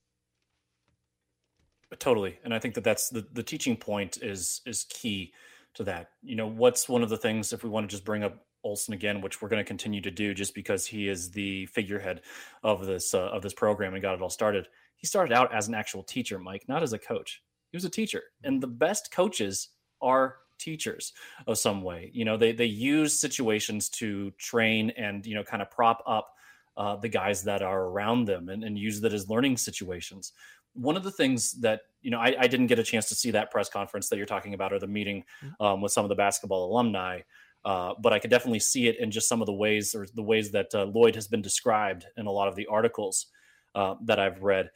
Totally, 1.99 2.39
and 2.45 2.53
I 2.53 2.59
think 2.59 2.75
that 2.75 2.85
that's 2.85 3.11
the 3.11 3.27
the 3.33 3.43
teaching 3.43 3.77
point 3.77 4.19
is 4.21 4.61
is 4.67 4.85
key 4.89 5.33
to 5.75 5.85
that. 5.85 6.11
You 6.23 6.37
know, 6.37 6.47
what's 6.47 6.89
one 6.89 7.03
of 7.03 7.09
the 7.09 7.17
things 7.17 7.53
if 7.53 7.63
we 7.63 7.71
want 7.71 7.89
to 7.89 7.95
just 7.95 8.05
bring 8.05 8.25
up 8.25 8.45
Olson 8.65 8.93
again, 8.93 9.21
which 9.21 9.41
we're 9.41 9.49
going 9.49 9.63
to 9.63 9.69
continue 9.69 10.01
to 10.01 10.11
do, 10.11 10.35
just 10.35 10.55
because 10.55 10.87
he 10.87 11.09
is 11.09 11.31
the 11.31 11.67
figurehead 11.67 12.23
of 12.65 12.87
this 12.87 13.15
uh, 13.15 13.29
of 13.29 13.43
this 13.43 13.55
program 13.55 13.95
and 13.95 14.03
got 14.03 14.15
it 14.15 14.23
all 14.23 14.31
started. 14.31 14.67
He 14.97 15.07
started 15.07 15.33
out 15.33 15.55
as 15.55 15.69
an 15.69 15.75
actual 15.75 16.03
teacher, 16.03 16.39
Mike, 16.39 16.65
not 16.69 16.83
as 16.83 16.93
a 16.93 16.99
coach. 16.99 17.43
He 17.73 17.77
was 17.77 17.85
a 17.85 17.91
teacher, 17.91 18.23
and 18.45 18.63
the 18.63 18.67
best 18.67 19.13
coaches 19.13 19.69
are 20.01 20.37
teachers 20.59 21.13
of 21.47 21.59
some 21.59 21.83
way. 21.83 22.11
You 22.15 22.25
know, 22.25 22.37
they 22.37 22.53
they 22.53 22.67
use 22.67 23.19
situations 23.19 23.89
to 23.91 24.31
train 24.33 24.91
and 24.97 25.25
you 25.27 25.35
know 25.35 25.45
kind 25.45 25.63
of 25.63 25.71
prop 25.71 26.03
up 26.07 26.29
uh, 26.77 26.97
the 26.97 27.09
guys 27.09 27.43
that 27.45 27.63
are 27.63 27.85
around 27.85 28.27
them 28.27 28.49
and, 28.49 28.63
and 28.63 28.79
use 28.79 29.01
that 29.01 29.13
as 29.13 29.29
learning 29.29 29.57
situations. 29.57 30.33
One 30.75 30.97
of 30.97 31.05
the 31.05 31.11
things 31.11 31.53
that 31.61 31.81
you 32.07 32.13
know, 32.13 32.21
I, 32.21 32.37
I, 32.39 32.47
didn't 32.47 32.69
get 32.69 32.79
a 32.79 32.85
chance 32.85 33.09
to 33.09 33.17
see 33.17 33.33
that 33.33 33.51
press 33.51 33.69
conference 33.69 34.09
that 34.09 34.17
you're 34.17 34.27
talking 34.27 34.55
about 34.55 34.73
or 34.73 34.79
the 34.79 34.87
meeting 34.87 35.25
mm-hmm. 35.43 35.65
um, 35.65 35.81
with 35.81 35.91
some 35.91 36.05
of 36.05 36.09
the 36.09 36.15
basketball 36.15 36.71
alumni. 36.71 37.21
Uh, 37.65 37.95
but 38.01 38.13
I 38.13 38.21
could 38.21 38.31
definitely 38.31 38.61
see 38.61 38.87
it 38.87 39.01
in 39.01 39.11
just 39.11 39.29
some 39.29 39.43
of 39.43 39.47
the 39.47 39.53
ways 39.53 39.93
or 39.93 40.07
the 40.15 40.23
ways 40.23 40.53
that 40.53 40.73
uh, 40.73 40.85
Lloyd 40.85 41.17
has 41.17 41.27
been 41.27 41.43
described 41.43 42.07
in 42.17 42.27
a 42.27 42.31
lot 42.31 42.47
of 42.47 42.55
the 42.55 42.67
articles 42.67 43.27
uh, 43.75 43.97
that 44.05 44.21
I've 44.21 44.41
read. 44.41 44.71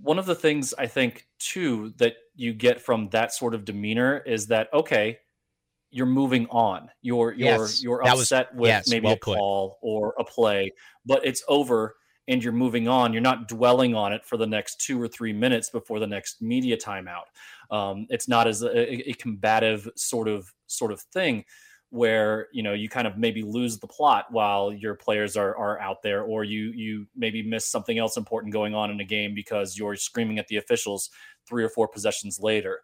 One 0.00 0.18
of 0.18 0.26
the 0.26 0.34
things 0.34 0.72
I 0.78 0.86
think 0.86 1.26
too 1.38 1.92
that 1.98 2.14
you 2.34 2.54
get 2.54 2.80
from 2.80 3.08
that 3.10 3.32
sort 3.32 3.54
of 3.54 3.64
demeanor 3.64 4.18
is 4.18 4.46
that 4.46 4.68
okay, 4.72 5.18
you're 5.90 6.06
moving 6.06 6.46
on. 6.48 6.90
You're 7.02 7.32
you're 7.32 7.60
yes, 7.60 7.82
you're 7.82 8.02
upset 8.02 8.54
was, 8.54 8.60
with 8.60 8.68
yes, 8.68 8.88
maybe 8.88 9.04
well 9.04 9.14
a 9.14 9.18
call 9.18 9.78
or 9.82 10.14
a 10.18 10.24
play, 10.24 10.72
but 11.04 11.24
it's 11.24 11.42
over 11.48 11.96
and 12.28 12.42
you're 12.42 12.52
moving 12.52 12.88
on. 12.88 13.12
You're 13.12 13.22
not 13.22 13.48
dwelling 13.48 13.94
on 13.94 14.12
it 14.12 14.24
for 14.24 14.36
the 14.36 14.46
next 14.46 14.80
two 14.80 15.00
or 15.00 15.08
three 15.08 15.32
minutes 15.32 15.70
before 15.70 15.98
the 15.98 16.06
next 16.06 16.40
media 16.40 16.76
timeout. 16.76 17.24
Um, 17.70 18.06
it's 18.10 18.28
not 18.28 18.46
as 18.46 18.62
a, 18.62 19.10
a, 19.10 19.14
combative 19.14 19.88
sort 19.96 20.28
of 20.28 20.52
sort 20.66 20.92
of 20.92 21.00
thing 21.00 21.44
where 21.92 22.48
you 22.52 22.62
know 22.62 22.72
you 22.72 22.88
kind 22.88 23.06
of 23.06 23.18
maybe 23.18 23.42
lose 23.42 23.78
the 23.78 23.86
plot 23.86 24.26
while 24.30 24.72
your 24.72 24.94
players 24.94 25.36
are 25.36 25.54
are 25.56 25.78
out 25.78 26.02
there, 26.02 26.22
or 26.22 26.42
you 26.42 26.72
you 26.74 27.06
maybe 27.14 27.42
miss 27.42 27.66
something 27.66 27.98
else 27.98 28.16
important 28.16 28.52
going 28.52 28.74
on 28.74 28.90
in 28.90 29.00
a 29.00 29.04
game 29.04 29.34
because 29.34 29.76
you're 29.76 29.94
screaming 29.96 30.38
at 30.38 30.48
the 30.48 30.56
officials 30.56 31.10
three 31.46 31.62
or 31.62 31.68
four 31.68 31.86
possessions 31.86 32.40
later. 32.40 32.80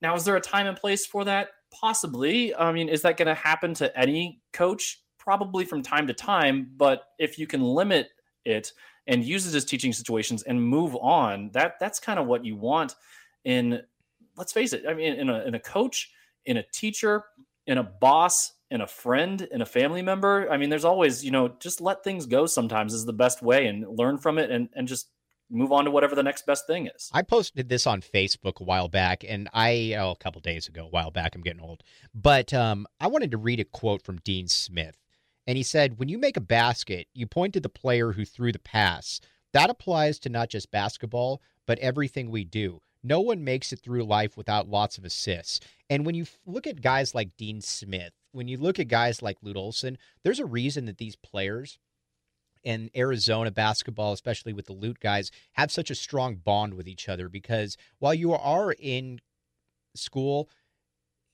Now, 0.00 0.14
is 0.14 0.24
there 0.24 0.36
a 0.36 0.40
time 0.40 0.66
and 0.66 0.76
place 0.76 1.04
for 1.04 1.24
that? 1.24 1.48
Possibly. 1.72 2.54
I 2.54 2.72
mean, 2.72 2.88
is 2.88 3.02
that 3.02 3.16
going 3.16 3.26
to 3.26 3.34
happen 3.34 3.74
to 3.74 3.98
any 3.98 4.40
coach? 4.52 5.00
Probably 5.18 5.64
from 5.64 5.82
time 5.82 6.06
to 6.06 6.14
time, 6.14 6.70
but 6.76 7.04
if 7.18 7.38
you 7.38 7.46
can 7.46 7.62
limit 7.62 8.08
it 8.44 8.72
and 9.06 9.24
use 9.24 9.46
it 9.46 9.56
as 9.56 9.64
teaching 9.64 9.92
situations 9.92 10.42
and 10.42 10.62
move 10.62 10.94
on. 10.96 11.50
That 11.52 11.74
that's 11.80 11.98
kind 11.98 12.18
of 12.18 12.26
what 12.26 12.44
you 12.44 12.56
want 12.56 12.94
in 13.44 13.82
let's 14.36 14.52
face 14.52 14.72
it, 14.72 14.84
I 14.88 14.94
mean 14.94 15.14
in 15.14 15.28
a 15.28 15.44
in 15.44 15.54
a 15.54 15.60
coach, 15.60 16.10
in 16.46 16.56
a 16.56 16.64
teacher, 16.72 17.24
in 17.66 17.78
a 17.78 17.82
boss, 17.82 18.52
in 18.70 18.80
a 18.80 18.86
friend, 18.86 19.40
in 19.50 19.62
a 19.62 19.66
family 19.66 20.02
member. 20.02 20.50
I 20.50 20.56
mean, 20.56 20.70
there's 20.70 20.84
always, 20.84 21.24
you 21.24 21.30
know, 21.30 21.48
just 21.60 21.80
let 21.80 22.04
things 22.04 22.26
go 22.26 22.46
sometimes 22.46 22.92
is 22.92 23.04
the 23.04 23.12
best 23.12 23.42
way 23.42 23.66
and 23.66 23.86
learn 23.88 24.18
from 24.18 24.38
it 24.38 24.50
and 24.50 24.68
and 24.74 24.88
just 24.88 25.08
move 25.50 25.72
on 25.72 25.84
to 25.84 25.90
whatever 25.90 26.14
the 26.14 26.22
next 26.22 26.46
best 26.46 26.66
thing 26.66 26.88
is. 26.94 27.10
I 27.12 27.22
posted 27.22 27.68
this 27.68 27.86
on 27.86 28.00
Facebook 28.00 28.60
a 28.60 28.64
while 28.64 28.88
back, 28.88 29.24
and 29.26 29.48
I 29.52 29.94
oh, 29.98 30.12
a 30.12 30.16
couple 30.16 30.40
days 30.40 30.68
ago, 30.68 30.86
a 30.86 30.90
while 30.90 31.10
back. 31.10 31.34
I'm 31.34 31.42
getting 31.42 31.62
old, 31.62 31.82
but 32.14 32.52
um, 32.52 32.86
I 33.00 33.06
wanted 33.06 33.30
to 33.32 33.38
read 33.38 33.60
a 33.60 33.64
quote 33.64 34.02
from 34.02 34.18
Dean 34.18 34.48
Smith. 34.48 34.96
And 35.46 35.58
he 35.58 35.62
said, 35.62 35.98
when 35.98 36.08
you 36.08 36.16
make 36.16 36.38
a 36.38 36.40
basket, 36.40 37.06
you 37.12 37.26
point 37.26 37.52
to 37.52 37.60
the 37.60 37.68
player 37.68 38.12
who 38.12 38.24
threw 38.24 38.50
the 38.50 38.58
pass. 38.58 39.20
That 39.52 39.68
applies 39.68 40.18
to 40.20 40.30
not 40.30 40.48
just 40.48 40.70
basketball, 40.70 41.42
but 41.66 41.78
everything 41.80 42.30
we 42.30 42.44
do. 42.44 42.80
No 43.04 43.20
one 43.20 43.44
makes 43.44 43.72
it 43.72 43.80
through 43.80 44.04
life 44.04 44.36
without 44.36 44.68
lots 44.68 44.96
of 44.96 45.04
assists. 45.04 45.60
And 45.90 46.06
when 46.06 46.14
you 46.14 46.24
look 46.46 46.66
at 46.66 46.80
guys 46.80 47.14
like 47.14 47.36
Dean 47.36 47.60
Smith, 47.60 48.12
when 48.32 48.48
you 48.48 48.56
look 48.56 48.80
at 48.80 48.88
guys 48.88 49.20
like 49.20 49.36
Lute 49.42 49.58
Olson, 49.58 49.98
there's 50.24 50.40
a 50.40 50.46
reason 50.46 50.86
that 50.86 50.98
these 50.98 51.14
players 51.14 51.78
in 52.64 52.90
Arizona 52.96 53.50
basketball, 53.50 54.14
especially 54.14 54.54
with 54.54 54.64
the 54.64 54.72
Lute 54.72 55.00
guys, 55.00 55.30
have 55.52 55.70
such 55.70 55.90
a 55.90 55.94
strong 55.94 56.36
bond 56.36 56.74
with 56.74 56.88
each 56.88 57.08
other 57.08 57.28
because 57.28 57.76
while 57.98 58.14
you 58.14 58.32
are 58.32 58.72
in 58.72 59.20
school, 59.94 60.48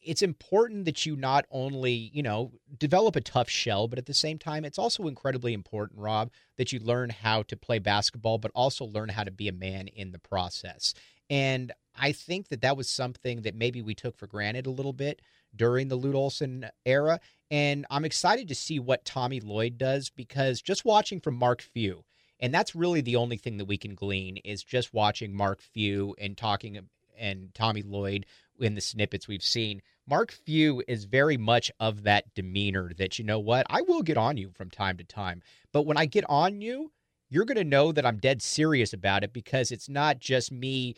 it's 0.03 0.23
important 0.23 0.87
that 0.87 1.05
you 1.05 1.15
not 1.15 1.45
only, 1.51 1.93
you 1.93 2.23
know, 2.23 2.53
develop 2.79 3.17
a 3.17 3.21
tough 3.21 3.49
shell, 3.49 3.87
but 3.87 3.99
at 3.99 4.07
the 4.07 4.15
same 4.15 4.39
time, 4.39 4.65
it's 4.65 4.79
also 4.79 5.07
incredibly 5.07 5.53
important, 5.53 6.01
Rob, 6.01 6.31
that 6.57 6.73
you 6.73 6.81
learn 6.81 7.11
how 7.11 7.43
to 7.45 7.57
play 7.57 7.79
basketball, 7.79 8.39
but 8.39 8.51
also 8.55 8.85
learn 8.85 9.11
how 9.11 9.25
to 9.25 9.31
be 9.31 9.47
a 9.47 9.53
man 9.53 9.89
in 9.89 10.13
the 10.13 10.19
process. 10.19 10.95
And 11.31 11.73
I 11.97 12.13
think 12.13 12.49
that 12.49 12.63
that 12.63 12.77
was 12.77 12.91
something 12.91 13.43
that 13.43 13.55
maybe 13.55 13.81
we 13.81 13.95
took 13.95 14.17
for 14.17 14.27
granted 14.27 14.67
a 14.67 14.71
little 14.71 14.93
bit 14.93 15.23
during 15.55 15.89
the 15.89 15.97
Lute 15.97 16.15
Olson 16.15 16.67
era. 16.85 17.21
And 17.51 17.87
I'm 17.91 18.05
excited 18.05 18.49
to 18.49 18.55
see 18.55 18.79
what 18.79 19.05
Tommy 19.05 19.41
Lloyd 19.41 19.79
does 19.79 20.11
because 20.11 20.61
just 20.61 20.85
watching 20.85 21.21
from 21.21 21.37
Mark 21.37 21.63
Few, 21.63 22.05
and 22.41 22.53
that's 22.53 22.75
really 22.75 23.01
the 23.01 23.17
only 23.17 23.37
thing 23.37 23.59
that 23.59 23.67
we 23.67 23.79
can 23.79 23.95
glean 23.95 24.39
is 24.39 24.63
just 24.63 24.93
watching 24.93 25.35
Mark 25.35 25.61
Few 25.61 26.15
and 26.19 26.37
talking 26.37 26.79
and 27.19 27.55
Tommy 27.55 27.83
Lloyd 27.83 28.27
in 28.59 28.75
the 28.75 28.81
snippets 28.81 29.29
we've 29.29 29.43
seen. 29.43 29.83
Mark 30.09 30.33
Few 30.33 30.83
is 30.89 31.05
very 31.05 31.37
much 31.37 31.71
of 31.79 32.03
that 32.05 32.35
demeanor 32.35 32.93
that, 32.99 33.19
you 33.19 33.25
know 33.25 33.39
what, 33.39 33.67
I 33.69 33.83
will 33.83 34.03
get 34.03 34.17
on 34.17 34.37
you 34.37 34.51
from 34.55 34.71
time 34.71 34.97
to 34.97 35.05
time. 35.05 35.43
But 35.73 35.87
when 35.87 35.97
I 35.97 36.07
get 36.07 36.25
on 36.29 36.61
you, 36.61 36.93
you're 37.29 37.45
going 37.45 37.59
to 37.59 37.65
know 37.65 37.93
that 37.93 38.07
I'm 38.07 38.17
dead 38.17 38.43
serious 38.43 38.93
about 38.93 39.23
it 39.23 39.33
because 39.33 39.71
it's 39.71 39.89
not 39.89 40.19
just 40.19 40.51
me 40.51 40.97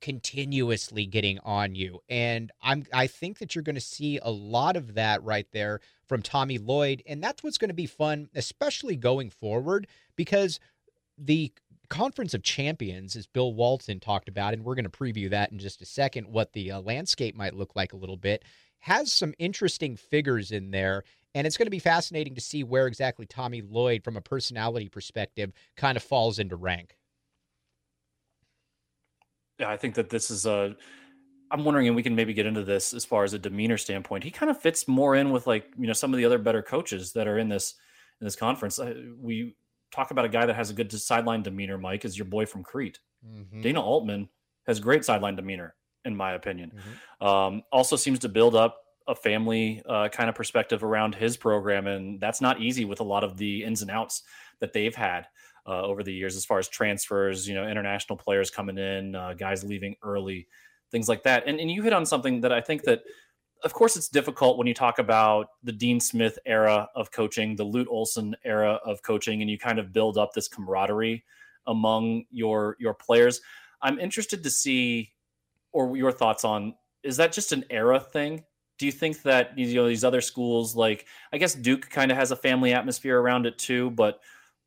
continuously 0.00 1.06
getting 1.06 1.38
on 1.40 1.74
you. 1.74 2.00
And 2.08 2.50
I'm 2.62 2.84
I 2.92 3.06
think 3.06 3.38
that 3.38 3.54
you're 3.54 3.64
going 3.64 3.74
to 3.74 3.80
see 3.80 4.18
a 4.22 4.30
lot 4.30 4.76
of 4.76 4.94
that 4.94 5.22
right 5.22 5.46
there 5.52 5.80
from 6.08 6.22
Tommy 6.22 6.58
Lloyd 6.58 7.02
and 7.06 7.22
that's 7.22 7.42
what's 7.42 7.58
going 7.58 7.68
to 7.68 7.74
be 7.74 7.86
fun 7.86 8.28
especially 8.34 8.96
going 8.96 9.30
forward 9.30 9.86
because 10.16 10.58
the 11.16 11.52
Conference 11.90 12.34
of 12.34 12.44
Champions, 12.44 13.16
as 13.16 13.26
Bill 13.26 13.52
Walton 13.52 13.98
talked 13.98 14.28
about, 14.28 14.54
and 14.54 14.64
we're 14.64 14.76
going 14.76 14.84
to 14.84 14.90
preview 14.90 15.28
that 15.30 15.50
in 15.50 15.58
just 15.58 15.82
a 15.82 15.84
second, 15.84 16.28
what 16.28 16.52
the 16.52 16.70
uh, 16.70 16.80
landscape 16.80 17.34
might 17.34 17.56
look 17.56 17.74
like 17.74 17.92
a 17.92 17.96
little 17.96 18.16
bit, 18.16 18.44
has 18.78 19.12
some 19.12 19.34
interesting 19.38 19.96
figures 19.96 20.52
in 20.52 20.70
there. 20.70 21.02
And 21.34 21.46
it's 21.46 21.56
going 21.56 21.66
to 21.66 21.70
be 21.70 21.80
fascinating 21.80 22.36
to 22.36 22.40
see 22.40 22.62
where 22.62 22.86
exactly 22.86 23.26
Tommy 23.26 23.60
Lloyd, 23.60 24.04
from 24.04 24.16
a 24.16 24.20
personality 24.20 24.88
perspective, 24.88 25.52
kind 25.76 25.96
of 25.96 26.02
falls 26.02 26.38
into 26.38 26.54
rank. 26.54 26.96
Yeah, 29.60 29.70
I 29.70 29.76
think 29.76 29.94
that 29.96 30.08
this 30.08 30.30
is 30.30 30.46
a. 30.46 30.74
I'm 31.50 31.64
wondering, 31.64 31.86
and 31.86 31.94
we 31.96 32.02
can 32.02 32.14
maybe 32.14 32.32
get 32.32 32.46
into 32.46 32.62
this 32.64 32.94
as 32.94 33.04
far 33.04 33.24
as 33.24 33.34
a 33.34 33.38
demeanor 33.38 33.76
standpoint. 33.76 34.24
He 34.24 34.30
kind 34.30 34.50
of 34.50 34.60
fits 34.60 34.88
more 34.88 35.14
in 35.16 35.30
with 35.30 35.46
like 35.46 35.70
you 35.78 35.86
know 35.86 35.92
some 35.92 36.14
of 36.14 36.18
the 36.18 36.24
other 36.24 36.38
better 36.38 36.62
coaches 36.62 37.12
that 37.12 37.28
are 37.28 37.38
in 37.38 37.48
this 37.48 37.74
in 38.20 38.24
this 38.26 38.36
conference. 38.36 38.80
We 39.20 39.56
talk 39.90 40.12
about 40.12 40.24
a 40.24 40.28
guy 40.28 40.46
that 40.46 40.56
has 40.56 40.70
a 40.70 40.74
good 40.74 40.90
sideline 40.90 41.42
demeanor, 41.42 41.76
Mike, 41.76 42.06
is 42.06 42.16
your 42.16 42.24
boy 42.24 42.46
from 42.46 42.62
Crete. 42.62 43.00
Mm-hmm. 43.26 43.60
Dana 43.60 43.82
Altman 43.82 44.30
has 44.66 44.80
great 44.80 45.04
sideline 45.04 45.36
demeanor, 45.36 45.74
in 46.06 46.16
my 46.16 46.32
opinion. 46.32 46.72
Mm-hmm. 46.74 47.26
Um, 47.26 47.62
also 47.70 47.96
seems 47.96 48.20
to 48.20 48.30
build 48.30 48.54
up 48.54 48.78
a 49.06 49.14
family 49.14 49.82
uh, 49.86 50.08
kind 50.08 50.30
of 50.30 50.34
perspective 50.34 50.82
around 50.82 51.14
his 51.16 51.36
program, 51.36 51.86
and 51.86 52.18
that's 52.18 52.40
not 52.40 52.62
easy 52.62 52.86
with 52.86 53.00
a 53.00 53.04
lot 53.04 53.24
of 53.24 53.36
the 53.36 53.64
ins 53.64 53.82
and 53.82 53.90
outs 53.90 54.22
that 54.60 54.72
they've 54.72 54.94
had 54.94 55.26
uh, 55.66 55.82
over 55.82 56.02
the 56.02 56.12
years, 56.12 56.36
as 56.36 56.44
far 56.44 56.58
as 56.58 56.68
transfers, 56.68 57.48
you 57.48 57.54
know, 57.54 57.68
international 57.68 58.16
players 58.16 58.50
coming 58.50 58.78
in, 58.78 59.14
uh, 59.14 59.34
guys 59.34 59.64
leaving 59.64 59.96
early, 60.02 60.46
things 60.90 61.08
like 61.08 61.22
that. 61.24 61.44
And 61.46 61.60
and 61.60 61.70
you 61.70 61.82
hit 61.82 61.92
on 61.92 62.06
something 62.06 62.40
that 62.42 62.52
I 62.52 62.60
think 62.60 62.82
that 62.84 63.02
of 63.62 63.74
course, 63.74 63.96
it's 63.96 64.08
difficult 64.08 64.56
when 64.56 64.66
you 64.66 64.74
talk 64.74 64.98
about 64.98 65.48
the 65.62 65.72
Dean 65.72 66.00
Smith 66.00 66.38
era 66.46 66.88
of 66.94 67.10
coaching, 67.10 67.56
the 67.56 67.64
Lute 67.64 67.88
Olson 67.90 68.34
era 68.44 68.80
of 68.84 69.02
coaching, 69.02 69.42
and 69.42 69.50
you 69.50 69.58
kind 69.58 69.78
of 69.78 69.92
build 69.92 70.16
up 70.16 70.32
this 70.32 70.48
camaraderie 70.48 71.24
among 71.66 72.24
your 72.30 72.76
your 72.80 72.94
players. 72.94 73.40
I'm 73.82 73.98
interested 73.98 74.42
to 74.44 74.50
see, 74.50 75.12
or 75.72 75.96
your 75.96 76.12
thoughts 76.12 76.44
on, 76.44 76.74
is 77.02 77.16
that 77.18 77.32
just 77.32 77.52
an 77.52 77.64
era 77.70 78.00
thing? 78.00 78.44
Do 78.78 78.86
you 78.86 78.92
think 78.92 79.22
that 79.22 79.58
you 79.58 79.74
know 79.74 79.88
these 79.88 80.04
other 80.04 80.22
schools, 80.22 80.74
like 80.74 81.06
I 81.32 81.38
guess 81.38 81.54
Duke, 81.54 81.90
kind 81.90 82.10
of 82.10 82.16
has 82.16 82.30
a 82.30 82.36
family 82.36 82.72
atmosphere 82.72 83.20
around 83.20 83.44
it 83.46 83.58
too, 83.58 83.90
but 83.90 84.20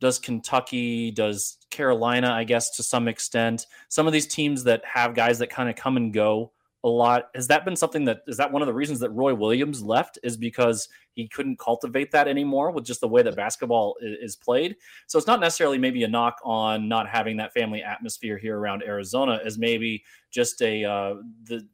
does 0.04 0.20
Kentucky, 0.20 1.12
does 1.12 1.60
Carolina, 1.70 2.30
I 2.30 2.44
guess 2.44 2.72
to 2.72 2.84
some 2.84 3.08
extent, 3.08 3.68
some 3.88 4.06
of 4.06 4.12
these 4.12 4.28
teams 4.28 4.66
that 4.66 4.84
have 4.84 5.16
guys 5.16 5.40
that 5.40 5.50
kind 5.50 5.70
of 5.70 5.78
come 5.78 5.96
and 5.96 6.14
go 6.14 6.52
a 6.84 6.90
lot. 6.90 7.30
Has 7.36 7.48
that 7.48 7.64
been 7.64 7.78
something 7.78 8.04
that 8.04 8.20
is 8.28 8.36
that 8.36 8.52
one 8.52 8.62
of 8.62 8.66
the 8.66 8.74
reasons 8.74 9.00
that 9.00 9.12
Roy 9.12 9.34
Williams 9.34 9.82
left 9.82 10.20
is 10.22 10.36
because 10.36 10.90
he 11.14 11.30
couldn't 11.30 11.58
cultivate 11.58 12.12
that 12.12 12.28
anymore 12.28 12.72
with 12.72 12.84
just 12.84 13.00
the 13.00 13.08
way 13.08 13.22
that 13.22 13.38
basketball 13.38 13.96
is, 14.02 14.36
played. 14.36 14.76
So 15.08 15.18
it's 15.18 15.28
not 15.28 15.40
necessarily 15.40 15.78
maybe 15.78 16.04
a 16.04 16.08
knock 16.10 16.36
on 16.44 16.90
not 16.90 17.08
having 17.08 17.38
that 17.38 17.54
family 17.54 17.82
atmosphere 17.82 18.38
here 18.38 18.60
around 18.60 18.84
Arizona 18.84 19.40
as 19.46 19.58
maybe 19.58 20.04
just 20.32 20.62
a 20.62 20.84
uh, 20.84 21.14
the 21.46 21.66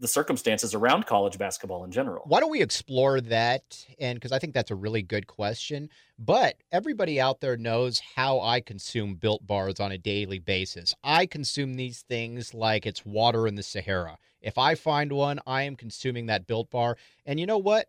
the 0.00 0.08
circumstances 0.08 0.74
around 0.74 1.06
college 1.06 1.38
basketball 1.38 1.84
in 1.84 1.90
general. 1.90 2.22
Why 2.26 2.40
don't 2.40 2.50
we 2.50 2.62
explore 2.62 3.20
that? 3.22 3.84
And 3.98 4.16
because 4.16 4.32
I 4.32 4.38
think 4.38 4.54
that's 4.54 4.70
a 4.70 4.76
really 4.76 5.02
good 5.02 5.26
question. 5.26 5.88
But 6.18 6.56
everybody 6.72 7.20
out 7.20 7.40
there 7.40 7.56
knows 7.56 8.00
how 8.14 8.40
I 8.40 8.60
consume 8.60 9.16
built 9.16 9.46
bars 9.46 9.80
on 9.80 9.92
a 9.92 9.98
daily 9.98 10.38
basis. 10.38 10.94
I 11.02 11.26
consume 11.26 11.74
these 11.74 12.02
things 12.02 12.54
like 12.54 12.86
it's 12.86 13.04
water 13.04 13.46
in 13.46 13.56
the 13.56 13.62
Sahara. 13.62 14.18
If 14.40 14.56
I 14.56 14.76
find 14.76 15.12
one, 15.12 15.40
I 15.46 15.62
am 15.62 15.74
consuming 15.74 16.26
that 16.26 16.46
built 16.46 16.70
bar. 16.70 16.96
And 17.26 17.40
you 17.40 17.46
know 17.46 17.58
what? 17.58 17.88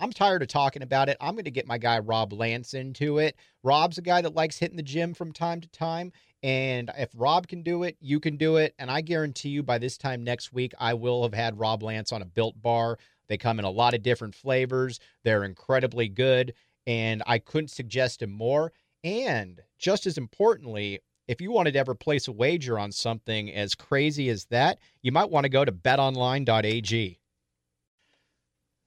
I'm 0.00 0.12
tired 0.12 0.40
of 0.40 0.48
talking 0.48 0.82
about 0.82 1.10
it. 1.10 1.18
I'm 1.20 1.34
going 1.34 1.44
to 1.44 1.50
get 1.50 1.66
my 1.66 1.76
guy 1.76 1.98
Rob 1.98 2.32
Lance 2.32 2.72
into 2.72 3.18
it. 3.18 3.36
Rob's 3.62 3.98
a 3.98 4.02
guy 4.02 4.22
that 4.22 4.34
likes 4.34 4.58
hitting 4.58 4.78
the 4.78 4.82
gym 4.82 5.12
from 5.12 5.30
time 5.30 5.60
to 5.60 5.68
time. 5.68 6.12
And 6.42 6.90
if 6.96 7.10
Rob 7.14 7.46
can 7.46 7.62
do 7.62 7.82
it, 7.82 7.98
you 8.00 8.18
can 8.18 8.38
do 8.38 8.56
it. 8.56 8.74
And 8.78 8.90
I 8.90 9.02
guarantee 9.02 9.50
you 9.50 9.62
by 9.62 9.76
this 9.76 9.98
time 9.98 10.24
next 10.24 10.54
week, 10.54 10.72
I 10.78 10.94
will 10.94 11.22
have 11.22 11.34
had 11.34 11.58
Rob 11.58 11.82
Lance 11.82 12.12
on 12.12 12.22
a 12.22 12.26
built 12.26 12.60
bar. 12.62 12.98
They 13.28 13.36
come 13.36 13.58
in 13.58 13.66
a 13.66 13.70
lot 13.70 13.92
of 13.94 14.02
different 14.02 14.34
flavors, 14.34 14.98
they're 15.22 15.44
incredibly 15.44 16.08
good. 16.08 16.54
And 16.86 17.22
I 17.26 17.38
couldn't 17.38 17.68
suggest 17.68 18.22
him 18.22 18.30
more. 18.30 18.72
And 19.04 19.60
just 19.78 20.06
as 20.06 20.16
importantly, 20.16 21.00
if 21.28 21.40
you 21.40 21.52
wanted 21.52 21.72
to 21.72 21.78
ever 21.78 21.94
place 21.94 22.26
a 22.26 22.32
wager 22.32 22.78
on 22.78 22.90
something 22.90 23.52
as 23.52 23.74
crazy 23.74 24.30
as 24.30 24.46
that, 24.46 24.78
you 25.02 25.12
might 25.12 25.30
want 25.30 25.44
to 25.44 25.50
go 25.50 25.64
to 25.64 25.70
betonline.ag. 25.70 27.19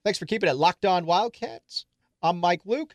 Thanks 0.04 0.18
for 0.18 0.26
keeping 0.26 0.50
it 0.50 0.56
locked 0.56 0.84
on 0.84 1.06
Wildcats. 1.06 1.86
I'm 2.22 2.38
Mike 2.38 2.60
Luke. 2.66 2.94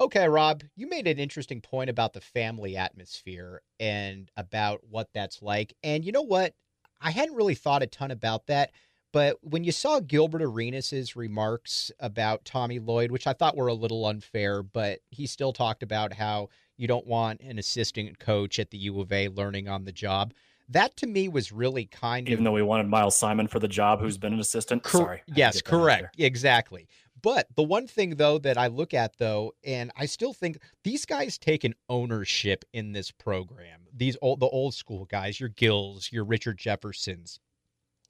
Okay, 0.00 0.26
Rob, 0.26 0.62
you 0.74 0.88
made 0.88 1.06
an 1.06 1.18
interesting 1.18 1.60
point 1.60 1.90
about 1.90 2.14
the 2.14 2.20
family 2.22 2.78
atmosphere 2.78 3.60
and 3.78 4.30
about 4.38 4.80
what 4.88 5.10
that's 5.12 5.42
like. 5.42 5.74
And 5.84 6.02
you 6.02 6.12
know 6.12 6.22
what? 6.22 6.54
I 6.98 7.10
hadn't 7.10 7.34
really 7.34 7.54
thought 7.54 7.82
a 7.82 7.86
ton 7.86 8.10
about 8.10 8.46
that, 8.46 8.72
But 9.16 9.38
when 9.40 9.64
you 9.64 9.72
saw 9.72 10.00
Gilbert 10.00 10.42
Arenas' 10.42 11.16
remarks 11.16 11.90
about 12.00 12.44
Tommy 12.44 12.78
Lloyd, 12.78 13.10
which 13.10 13.26
I 13.26 13.32
thought 13.32 13.56
were 13.56 13.68
a 13.68 13.72
little 13.72 14.04
unfair, 14.04 14.62
but 14.62 15.00
he 15.10 15.26
still 15.26 15.54
talked 15.54 15.82
about 15.82 16.12
how 16.12 16.50
you 16.76 16.86
don't 16.86 17.06
want 17.06 17.40
an 17.40 17.58
assistant 17.58 18.18
coach 18.18 18.58
at 18.58 18.70
the 18.70 18.76
U 18.76 19.00
of 19.00 19.10
A 19.12 19.28
learning 19.28 19.68
on 19.68 19.86
the 19.86 19.92
job. 19.92 20.34
That 20.68 20.96
to 20.96 21.06
me 21.06 21.28
was 21.28 21.52
really 21.52 21.86
kind 21.86 22.26
Even 22.26 22.32
of. 22.32 22.32
Even 22.32 22.44
though 22.44 22.52
we 22.52 22.62
wanted 22.62 22.88
Miles 22.88 23.16
Simon 23.16 23.46
for 23.46 23.58
the 23.60 23.68
job, 23.68 24.00
who's 24.00 24.18
been 24.18 24.32
an 24.32 24.40
assistant. 24.40 24.82
Cor- 24.82 25.00
Sorry. 25.00 25.22
Yes, 25.26 25.62
correct. 25.62 26.16
Exactly. 26.18 26.88
But 27.22 27.46
the 27.56 27.62
one 27.62 27.86
thing 27.86 28.16
though 28.16 28.38
that 28.38 28.58
I 28.58 28.66
look 28.66 28.94
at 28.94 29.18
though, 29.18 29.52
and 29.64 29.90
I 29.96 30.06
still 30.06 30.32
think 30.32 30.58
these 30.84 31.06
guys 31.06 31.38
take 31.38 31.64
an 31.64 31.74
ownership 31.88 32.64
in 32.72 32.92
this 32.92 33.10
program. 33.10 33.80
These 33.92 34.16
old 34.20 34.40
the 34.40 34.46
old 34.46 34.74
school 34.74 35.06
guys, 35.06 35.40
your 35.40 35.48
Gills, 35.48 36.10
your 36.12 36.24
Richard 36.24 36.58
Jeffersons. 36.58 37.40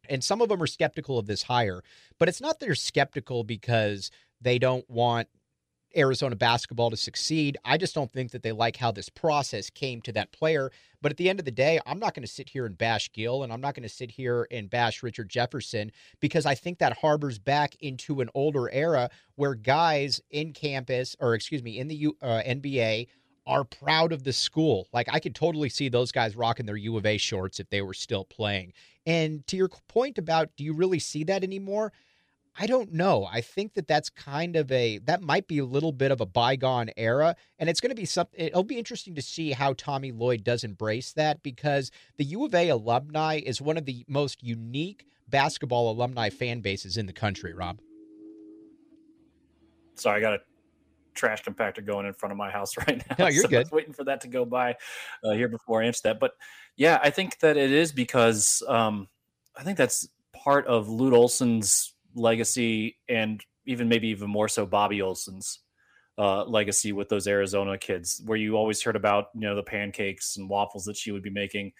And 0.09 0.23
some 0.23 0.41
of 0.41 0.49
them 0.49 0.63
are 0.63 0.69
skeptical 0.69 1.19
of 1.19 1.27
this 1.27 1.43
hire, 1.43 1.83
but 2.19 2.29
it's 2.29 2.41
not 2.41 2.61
they're 2.61 2.75
skeptical 2.75 3.43
because 3.43 4.11
they 4.41 4.59
don't 4.59 4.89
want 4.89 5.29
Arizona 5.97 6.37
basketball 6.37 6.91
to 6.91 6.97
succeed. 6.97 7.57
I 7.65 7.77
just 7.77 7.95
don't 7.95 8.13
think 8.13 8.31
that 8.33 8.43
they 8.43 8.53
like 8.53 8.77
how 8.77 8.93
this 8.93 9.09
process 9.09 9.71
came 9.71 10.01
to 10.03 10.13
that 10.13 10.33
player. 10.33 10.71
But 11.03 11.13
at 11.13 11.19
the 11.19 11.29
end 11.29 11.39
of 11.39 11.45
the 11.45 11.51
day, 11.51 11.79
I'm 11.87 11.99
not 11.99 12.15
going 12.15 12.23
to 12.23 12.33
sit 12.33 12.49
here 12.49 12.67
and 12.67 12.77
bash 12.77 13.13
Gill 13.13 13.43
and 13.43 13.53
I'm 13.53 13.61
not 13.61 13.75
going 13.75 13.83
to 13.83 13.89
sit 13.89 14.11
here 14.11 14.47
and 14.51 14.71
bash 14.71 15.03
Richard 15.03 15.29
Jefferson 15.29 15.93
because 16.21 16.47
I 16.47 16.55
think 16.55 16.79
that 16.79 16.99
harbors 16.99 17.39
back 17.39 17.77
into 17.81 18.21
an 18.21 18.31
older 18.35 18.71
era 18.71 19.11
where 19.37 19.55
guys 19.55 20.21
in 20.31 20.53
campus, 20.53 21.17
or 21.21 21.35
excuse 21.35 21.63
me, 21.63 21.79
in 21.79 21.89
the 21.89 22.09
uh, 22.23 22.43
NBA, 22.47 23.09
are 23.47 23.65
proud 23.65 24.13
of 24.13 24.25
the 24.25 24.33
school. 24.33 24.89
Like 24.93 25.09
I 25.13 25.21
could 25.21 25.35
totally 25.35 25.69
see 25.69 25.89
those 25.89 26.11
guys 26.11 26.37
rocking 26.37 26.67
their 26.67 26.77
U 26.77 26.97
of 26.97 27.07
A 27.07 27.17
shorts 27.17 27.61
if 27.61 27.71
they 27.71 27.83
were 27.83 27.95
still 27.95 28.25
playing. 28.25 28.73
And 29.07 29.47
to 29.47 29.57
your 29.57 29.69
point 29.69 30.19
about 30.19 30.51
do 30.57 30.65
you 30.65 30.75
really 30.75 30.99
see 30.99 31.25
that 31.25 31.45
anymore? 31.45 31.93
I 32.59 32.67
don't 32.67 32.93
know. 32.93 33.29
I 33.31 33.43
think 33.43 33.75
that 33.75 33.87
that's 33.87 34.09
kind 34.09 34.57
of 34.57 34.73
a 34.73 34.99
that 35.05 35.23
might 35.23 35.47
be 35.47 35.59
a 35.59 35.65
little 35.65 35.93
bit 35.93 36.11
of 36.11 36.21
a 36.21 36.27
bygone 36.27 36.91
era, 36.97 37.37
and 37.59 37.69
it's 37.69 37.81
going 37.81 37.91
to 37.91 37.97
be 37.97 38.07
something. 38.07 38.47
It'll 38.47 38.65
be 38.65 38.79
interesting 38.79 39.15
to 39.15 39.23
see 39.23 39.53
how 39.53 39.75
Tommy 39.75 40.11
Lloyd 40.11 40.43
does 40.43 40.65
embrace 40.65 41.13
that 41.13 41.43
because 41.43 41.91
the 42.17 42.25
U 42.25 42.47
of 42.47 42.55
A 42.55 42.71
alumni 42.71 43.41
is 43.45 43.61
one 43.61 43.77
of 43.77 43.85
the 43.85 44.05
most 44.09 44.43
unique 44.43 45.07
basketball 45.29 45.91
alumni 45.91 46.31
fan 46.31 46.61
bases 46.61 46.97
in 46.97 47.07
the 47.07 47.13
country. 47.13 47.53
Rob. 47.53 47.79
Sorry, 49.97 50.19
I 50.19 50.21
got 50.21 50.35
a 50.35 50.39
trash 51.15 51.43
compactor 51.43 51.85
going 51.85 52.07
in 52.07 52.15
front 52.15 52.33
of 52.33 52.39
my 52.39 52.51
house 52.51 52.77
right 52.87 53.03
now. 53.09 53.17
No, 53.19 53.27
you're 53.27 53.43
so 53.43 53.49
good. 53.49 53.71
Waiting 53.71 53.93
for 53.93 54.05
that 54.05 54.23
to 54.23 54.29
go 54.29 54.47
by 54.47 54.77
uh, 55.23 55.33
here 55.33 55.49
before 55.49 55.83
I 55.83 55.87
answer 55.87 56.03
that. 56.05 56.21
But 56.21 56.33
yeah, 56.77 57.01
I 57.03 57.11
think 57.11 57.39
that 57.41 57.59
it 57.59 57.71
is 57.71 57.93
because 57.93 58.63
um, 58.67 59.09
I 59.57 59.63
think 59.63 59.77
that's 59.77 60.09
part 60.33 60.67
of 60.67 60.89
Lute 60.89 61.15
Olson's 61.15 61.95
legacy 62.17 62.97
and 63.09 63.45
even 63.67 63.89
maybe 63.89 64.09
even 64.09 64.29
more 64.29 64.49
so 64.49 64.67
Bobbi 64.67 65.03
Olson's 65.03 65.61
uh, 66.19 66.45
legacy 66.45 66.93
with 66.93 67.09
those 67.09 67.27
Arizona 67.27 67.77
kids, 67.77 68.23
where 68.25 68.39
you 68.39 68.57
always 68.57 68.83
heard 68.83 68.97
about 68.97 69.27
you 69.35 69.43
know 69.43 69.55
the 69.55 69.63
pancakes 69.63 70.37
and 70.37 70.49
waffles 70.49 70.85
that 70.85 70.97
she 70.97 71.13
would 71.13 71.23
be 71.23 71.31
making 71.31 71.73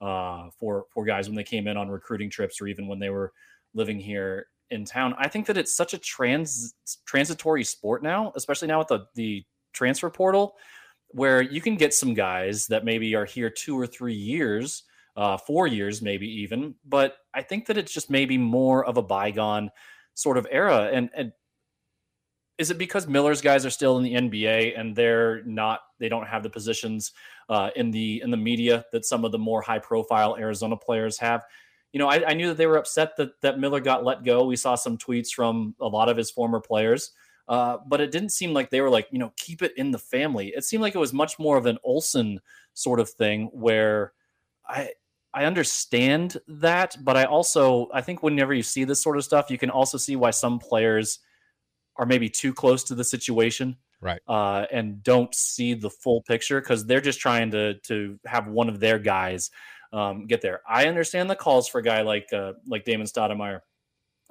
uh, 0.00 0.48
for 0.58 0.86
for 0.92 1.04
guys 1.04 1.28
when 1.28 1.36
they 1.36 1.44
came 1.44 1.68
in 1.68 1.76
on 1.76 1.88
recruiting 1.88 2.28
trips 2.28 2.60
or 2.60 2.66
even 2.66 2.88
when 2.88 2.98
they 2.98 3.10
were 3.10 3.32
living 3.72 3.98
here 3.98 4.48
in 4.70 4.84
town. 4.84 5.14
I 5.16 5.28
think 5.28 5.46
that 5.46 5.56
it's 5.56 5.76
such 5.76 5.94
a 5.94 5.98
trans 5.98 6.74
transitory 7.06 7.64
sport 7.64 8.02
now, 8.02 8.32
especially 8.34 8.68
now 8.68 8.80
with 8.80 8.88
the 8.88 9.06
the 9.14 9.44
transfer 9.72 10.10
portal, 10.10 10.56
where 11.08 11.40
you 11.40 11.60
can 11.60 11.76
get 11.76 11.94
some 11.94 12.14
guys 12.14 12.66
that 12.66 12.84
maybe 12.84 13.14
are 13.14 13.24
here 13.24 13.50
two 13.50 13.78
or 13.78 13.86
three 13.86 14.14
years 14.14 14.82
uh, 15.16 15.36
four 15.36 15.66
years, 15.66 16.02
maybe 16.02 16.26
even. 16.42 16.74
But 16.84 17.16
I 17.32 17.42
think 17.42 17.66
that 17.66 17.78
it's 17.78 17.92
just 17.92 18.10
maybe 18.10 18.38
more 18.38 18.84
of 18.84 18.96
a 18.96 19.02
bygone 19.02 19.70
sort 20.14 20.38
of 20.38 20.46
era. 20.50 20.90
And, 20.92 21.10
and 21.14 21.32
is 22.58 22.70
it 22.70 22.78
because 22.78 23.06
Miller's 23.06 23.40
guys 23.40 23.66
are 23.66 23.70
still 23.70 23.98
in 23.98 24.04
the 24.04 24.14
NBA 24.14 24.78
and 24.78 24.94
they're 24.94 25.42
not? 25.44 25.80
They 25.98 26.08
don't 26.08 26.26
have 26.26 26.42
the 26.42 26.50
positions 26.50 27.12
uh, 27.48 27.70
in 27.74 27.90
the 27.90 28.20
in 28.22 28.30
the 28.30 28.36
media 28.36 28.84
that 28.92 29.04
some 29.04 29.24
of 29.24 29.32
the 29.32 29.38
more 29.38 29.62
high 29.62 29.78
profile 29.78 30.36
Arizona 30.36 30.76
players 30.76 31.18
have. 31.18 31.44
You 31.92 31.98
know, 32.00 32.08
I, 32.08 32.30
I 32.30 32.34
knew 32.34 32.48
that 32.48 32.56
they 32.56 32.66
were 32.66 32.76
upset 32.76 33.16
that 33.16 33.40
that 33.42 33.58
Miller 33.58 33.80
got 33.80 34.04
let 34.04 34.24
go. 34.24 34.44
We 34.44 34.56
saw 34.56 34.74
some 34.74 34.98
tweets 34.98 35.30
from 35.30 35.74
a 35.80 35.86
lot 35.86 36.08
of 36.08 36.16
his 36.16 36.30
former 36.30 36.60
players. 36.60 37.12
Uh, 37.46 37.76
but 37.86 38.00
it 38.00 38.10
didn't 38.10 38.30
seem 38.30 38.54
like 38.54 38.70
they 38.70 38.80
were 38.80 38.88
like, 38.88 39.06
you 39.10 39.18
know, 39.18 39.30
keep 39.36 39.60
it 39.62 39.72
in 39.76 39.90
the 39.90 39.98
family. 39.98 40.52
It 40.56 40.64
seemed 40.64 40.80
like 40.80 40.94
it 40.94 40.98
was 40.98 41.12
much 41.12 41.38
more 41.38 41.58
of 41.58 41.66
an 41.66 41.76
Olson 41.84 42.40
sort 42.72 43.00
of 43.00 43.10
thing 43.10 43.50
where 43.52 44.12
I 44.66 44.90
I 45.34 45.44
understand 45.46 46.38
that, 46.46 46.96
but 47.02 47.16
I 47.16 47.24
also 47.24 47.88
I 47.92 48.00
think 48.00 48.22
whenever 48.22 48.54
you 48.54 48.62
see 48.62 48.84
this 48.84 49.02
sort 49.02 49.16
of 49.16 49.24
stuff, 49.24 49.50
you 49.50 49.58
can 49.58 49.70
also 49.70 49.98
see 49.98 50.16
why 50.16 50.30
some 50.30 50.58
players 50.58 51.18
are 51.96 52.06
maybe 52.06 52.28
too 52.28 52.54
close 52.54 52.84
to 52.84 52.94
the 52.94 53.04
situation, 53.04 53.76
right? 54.00 54.20
Uh, 54.28 54.66
and 54.72 55.02
don't 55.02 55.34
see 55.34 55.74
the 55.74 55.90
full 55.90 56.22
picture 56.22 56.60
because 56.60 56.86
they're 56.86 57.00
just 57.00 57.20
trying 57.20 57.50
to 57.50 57.74
to 57.80 58.18
have 58.26 58.46
one 58.46 58.68
of 58.68 58.78
their 58.78 58.98
guys 58.98 59.50
um, 59.92 60.26
get 60.26 60.40
there. 60.40 60.60
I 60.68 60.86
understand 60.86 61.28
the 61.28 61.36
calls 61.36 61.68
for 61.68 61.78
a 61.78 61.82
guy 61.82 62.02
like 62.02 62.32
uh, 62.32 62.52
like 62.66 62.84
Damon 62.84 63.06
Stoudemire. 63.06 63.60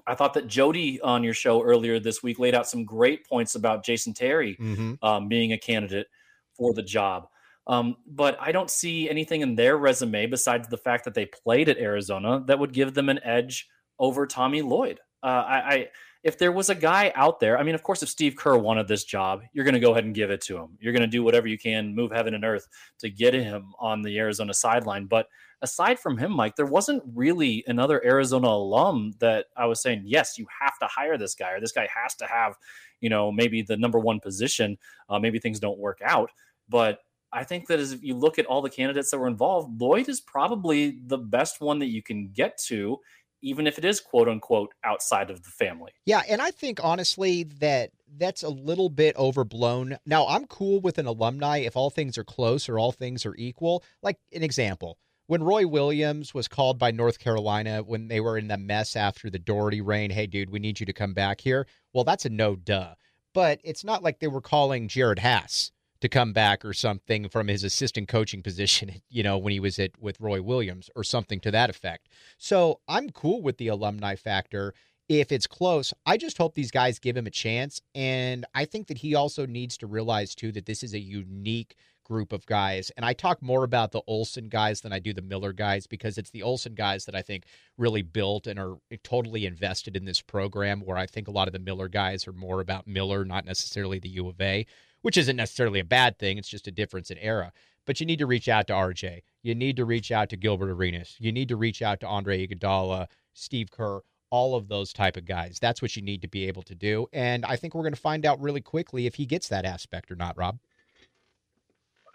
I 0.08 0.16
thought 0.16 0.34
that 0.34 0.48
Jody 0.48 1.00
on 1.02 1.24
your 1.24 1.34
show 1.34 1.64
earlier 1.64 2.00
this 2.00 2.24
week 2.24 2.40
laid 2.40 2.56
out 2.56 2.68
some 2.68 2.86
great 2.86 3.28
points 3.28 3.56
about 3.56 3.86
Jason 3.86 4.14
Terry 4.14 4.58
mm-hmm. 4.60 4.94
um, 5.02 5.28
being 5.28 5.54
a 5.54 5.58
candidate 5.58 6.08
for 6.56 6.74
the 6.74 6.84
job. 6.84 7.28
Um, 7.66 7.96
but 8.06 8.38
I 8.42 8.52
don't 8.52 8.70
see 8.70 9.10
anything 9.10 9.42
in 9.42 9.56
their 9.56 9.78
resume 9.78 10.26
besides 10.28 10.68
the 10.68 10.78
fact 10.78 11.06
that 11.06 11.14
they 11.14 11.26
played 11.26 11.70
at 11.70 11.78
Arizona 11.78 12.44
that 12.48 12.60
would 12.60 12.74
give 12.74 12.94
them 12.94 13.10
an 13.10 13.20
edge 13.24 13.70
over 14.00 14.28
Tommy 14.28 14.62
Lloyd. 14.62 15.00
Uh, 15.22 15.28
I, 15.48 15.74
I, 15.74 15.88
if 16.24 16.38
there 16.38 16.52
was 16.52 16.70
a 16.70 16.76
guy 16.76 17.12
out 17.16 17.40
there, 17.40 17.58
I 17.58 17.64
mean, 17.64 17.76
of 17.76 17.84
course, 17.84 18.04
if 18.04 18.10
Steve 18.10 18.36
Kerr 18.36 18.58
wanted 18.58 18.88
this 18.88 19.04
job, 19.06 19.44
you're 19.54 19.66
going 19.66 19.74
to 19.74 19.80
go 19.80 19.92
ahead 19.92 20.04
and 20.06 20.16
give 20.16 20.32
it 20.32 20.42
to 20.42 20.58
him. 20.58 20.78
You're 20.80 20.94
going 20.94 21.02
to 21.02 21.08
do 21.08 21.24
whatever 21.24 21.48
you 21.48 21.58
can, 21.58 21.96
move 21.96 22.12
heaven 22.12 22.34
and 22.34 22.44
earth 22.44 22.68
to 23.00 23.10
get 23.10 23.34
him 23.34 23.74
on 23.80 24.02
the 24.02 24.18
Arizona 24.20 24.54
sideline. 24.54 25.06
But 25.06 25.28
aside 25.62 26.00
from 26.00 26.18
him, 26.18 26.32
Mike, 26.34 26.56
there 26.56 26.66
wasn't 26.66 27.04
really 27.14 27.64
another 27.68 28.04
Arizona 28.06 28.48
alum 28.48 29.14
that 29.20 29.46
I 29.56 29.66
was 29.66 29.82
saying, 29.82 30.04
yes, 30.06 30.38
you 30.38 30.46
have 30.62 30.78
to 30.80 30.88
hire 30.88 31.18
this 31.18 31.36
guy, 31.36 31.52
or 31.52 31.60
this 31.60 31.72
guy 31.72 31.88
has 31.94 32.16
to 32.16 32.26
have, 32.26 32.56
you 33.00 33.10
know, 33.10 33.32
maybe 33.32 33.62
the 33.62 33.78
number 33.78 34.00
one 34.00 34.20
position. 34.20 34.78
Uh, 35.10 35.20
maybe 35.20 35.40
things 35.40 35.60
don't 35.60 35.80
work 35.80 36.00
out, 36.04 36.32
but 36.68 37.00
I 37.34 37.44
think 37.44 37.68
that 37.68 37.80
as 37.80 37.92
if 37.92 38.04
you 38.04 38.16
look 38.16 38.38
at 38.38 38.46
all 38.46 38.62
the 38.62 38.70
candidates 38.70 39.12
that 39.12 39.18
were 39.18 39.28
involved, 39.28 39.82
Lloyd 39.82 40.08
is 40.08 40.22
probably 40.22 41.00
the 41.06 41.18
best 41.18 41.60
one 41.62 41.80
that 41.80 41.88
you 41.88 42.04
can 42.04 42.30
get 42.30 42.58
to, 42.68 43.00
even 43.42 43.66
if 43.68 43.78
it 43.78 43.86
is 43.86 44.00
quote 44.00 44.30
unquote 44.30 44.74
outside 44.84 45.30
of 45.30 45.44
the 45.44 45.50
family. 45.50 45.92
Yeah, 46.06 46.22
and 46.30 46.42
I 46.42 46.52
think 46.52 46.80
honestly 46.84 47.44
that 47.60 47.92
that's 48.18 48.44
a 48.44 48.50
little 48.50 48.90
bit 48.90 49.16
overblown. 49.18 49.98
Now, 50.06 50.28
I'm 50.28 50.46
cool 50.46 50.80
with 50.80 50.98
an 51.00 51.08
alumni 51.08 51.60
if 51.60 51.76
all 51.76 51.90
things 51.90 52.18
are 52.18 52.24
close 52.24 52.70
or 52.70 52.78
all 52.78 52.92
things 52.92 53.26
are 53.26 53.36
equal. 53.36 53.84
Like 54.04 54.18
an 54.32 54.44
example, 54.44 55.00
when 55.28 55.44
Roy 55.44 55.66
Williams 55.66 56.34
was 56.34 56.48
called 56.48 56.78
by 56.78 56.92
North 56.92 57.18
Carolina 57.18 57.82
when 57.82 58.08
they 58.08 58.20
were 58.20 58.38
in 58.38 58.48
the 58.48 58.58
mess 58.58 58.96
after 58.96 59.30
the 59.30 59.40
Doherty 59.40 59.82
reign, 59.82 60.12
hey 60.12 60.28
dude, 60.28 60.52
we 60.52 60.60
need 60.60 60.80
you 60.80 60.86
to 60.86 60.94
come 60.94 61.14
back 61.14 61.42
here. 61.42 61.66
Well, 61.94 62.04
that's 62.04 62.26
a 62.26 62.30
no 62.30 62.56
duh. 62.56 62.96
But 63.34 63.60
it's 63.64 63.84
not 63.84 64.04
like 64.04 64.20
they 64.20 64.28
were 64.28 64.42
calling 64.42 64.88
Jerod 64.88 65.18
Haase 65.18 65.72
to 66.04 66.10
come 66.10 66.34
back 66.34 66.66
or 66.66 66.74
something 66.74 67.30
from 67.30 67.48
his 67.48 67.64
assistant 67.64 68.10
coaching 68.10 68.44
position, 68.44 69.02
you 69.10 69.24
know, 69.24 69.38
when 69.38 69.54
he 69.54 69.60
was 69.60 69.80
at 69.80 69.92
with 70.00 70.20
Roy 70.20 70.42
Williams 70.42 70.90
or 70.96 71.04
something 71.04 71.40
to 71.40 71.52
that 71.52 71.70
effect. 71.70 72.10
So 72.38 72.82
I'm 72.90 73.10
cool 73.10 73.42
with 73.42 73.58
the 73.58 73.70
alumni 73.70 74.16
factor 74.16 74.74
if 75.08 75.32
it's 75.32 75.48
close. 75.48 75.94
I 76.06 76.18
just 76.18 76.38
hope 76.38 76.56
these 76.56 76.72
guys 76.72 77.00
give 77.00 77.16
him 77.16 77.26
a 77.26 77.32
chance. 77.32 77.82
And 77.96 78.46
I 78.54 78.66
think 78.66 78.88
that 78.88 78.98
he 78.98 79.16
also 79.16 79.46
needs 79.46 79.78
to 79.78 79.88
realize, 79.88 80.36
too, 80.36 80.52
that 80.52 80.66
this 80.66 80.84
is 80.84 80.94
a 80.94 81.00
unique 81.00 81.76
group 82.04 82.34
of 82.34 82.46
guys. 82.46 82.92
And 82.98 83.06
I 83.06 83.14
talk 83.14 83.42
more 83.42 83.64
about 83.64 83.94
the 83.94 84.02
Olson 84.06 84.50
guys 84.50 84.82
than 84.82 84.92
I 84.92 85.00
do 85.00 85.14
the 85.14 85.22
Miller 85.22 85.54
guys 85.54 85.88
because 85.88 86.18
it's 86.18 86.32
the 86.32 86.44
Olson 86.44 86.74
guys 86.74 87.06
that 87.06 87.16
I 87.16 87.22
think 87.22 87.46
really 87.78 88.02
built 88.02 88.46
and 88.46 88.60
are 88.60 88.76
totally 89.04 89.46
invested 89.46 89.96
in 89.96 90.04
this 90.04 90.22
program, 90.22 90.82
where 90.82 90.98
I 90.98 91.06
think 91.06 91.30
a 91.30 91.32
lot 91.32 91.48
of 91.48 91.54
the 91.54 91.60
Miller 91.60 91.88
guys 91.88 92.28
are 92.28 92.34
more 92.34 92.60
about 92.60 92.88
Miller, 92.88 93.24
not 93.24 93.46
necessarily 93.46 94.00
the 94.00 94.10
U 94.10 94.28
of 94.28 94.42
A 94.42 94.66
which 95.04 95.18
isn't 95.18 95.36
necessarily 95.36 95.80
a 95.80 95.86
bad 95.86 96.18
thing. 96.18 96.40
It's 96.40 96.50
just 96.50 96.68
a 96.68 96.72
difference 96.72 97.12
in 97.12 97.20
era. 97.20 97.54
But 97.86 98.00
you 98.00 98.06
need 98.06 98.20
to 98.20 98.26
reach 98.26 98.48
out 98.48 98.68
to 98.68 98.74
RJ. 98.74 99.22
You 99.44 99.54
need 99.54 99.76
to 99.76 99.86
reach 99.86 100.12
out 100.12 100.30
to 100.30 100.38
Gilbert 100.38 100.72
Arenas. 100.72 101.18
You 101.20 101.32
need 101.32 101.50
to 101.50 101.56
reach 101.56 101.82
out 101.82 102.00
to 102.00 102.08
Andre 102.08 102.48
Iguodala, 102.48 103.08
Steve 103.34 103.70
Kerr, 103.70 104.00
all 104.32 104.56
of 104.56 104.70
those 104.70 104.94
type 104.94 105.18
of 105.18 105.26
guys. 105.26 105.60
That's 105.62 105.82
what 105.82 105.96
you 105.96 106.02
need 106.02 106.22
to 106.24 106.28
be 106.28 106.48
able 106.48 106.64
to 106.64 106.74
do. 106.74 107.08
And 107.14 107.46
I 107.46 107.58
think 107.58 107.76
we're 107.76 107.84
going 107.84 107.94
to 107.94 108.00
find 108.00 108.26
out 108.26 108.42
really 108.42 108.62
quickly 108.62 109.06
if 109.06 109.16
he 109.16 109.26
gets 109.26 109.50
that 109.50 109.66
aspect 109.66 110.10
or 110.12 110.16
not, 110.16 110.38
Rob. 110.38 110.58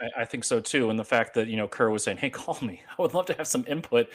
I, 0.00 0.22
I, 0.22 0.24
think 0.24 0.44
so 0.44 0.60
too. 0.60 0.90
And 0.90 0.98
the 0.98 1.04
fact 1.04 1.34
that, 1.34 1.48
you 1.48 1.56
know, 1.56 1.68
Kerr 1.68 1.90
was 1.90 2.02
saying, 2.02 2.18
Hey, 2.18 2.30
call 2.30 2.58
me. 2.62 2.82
I 2.88 3.02
would 3.02 3.14
love 3.14 3.26
to 3.26 3.34
have 3.34 3.46
some 3.46 3.64
input 3.68 4.08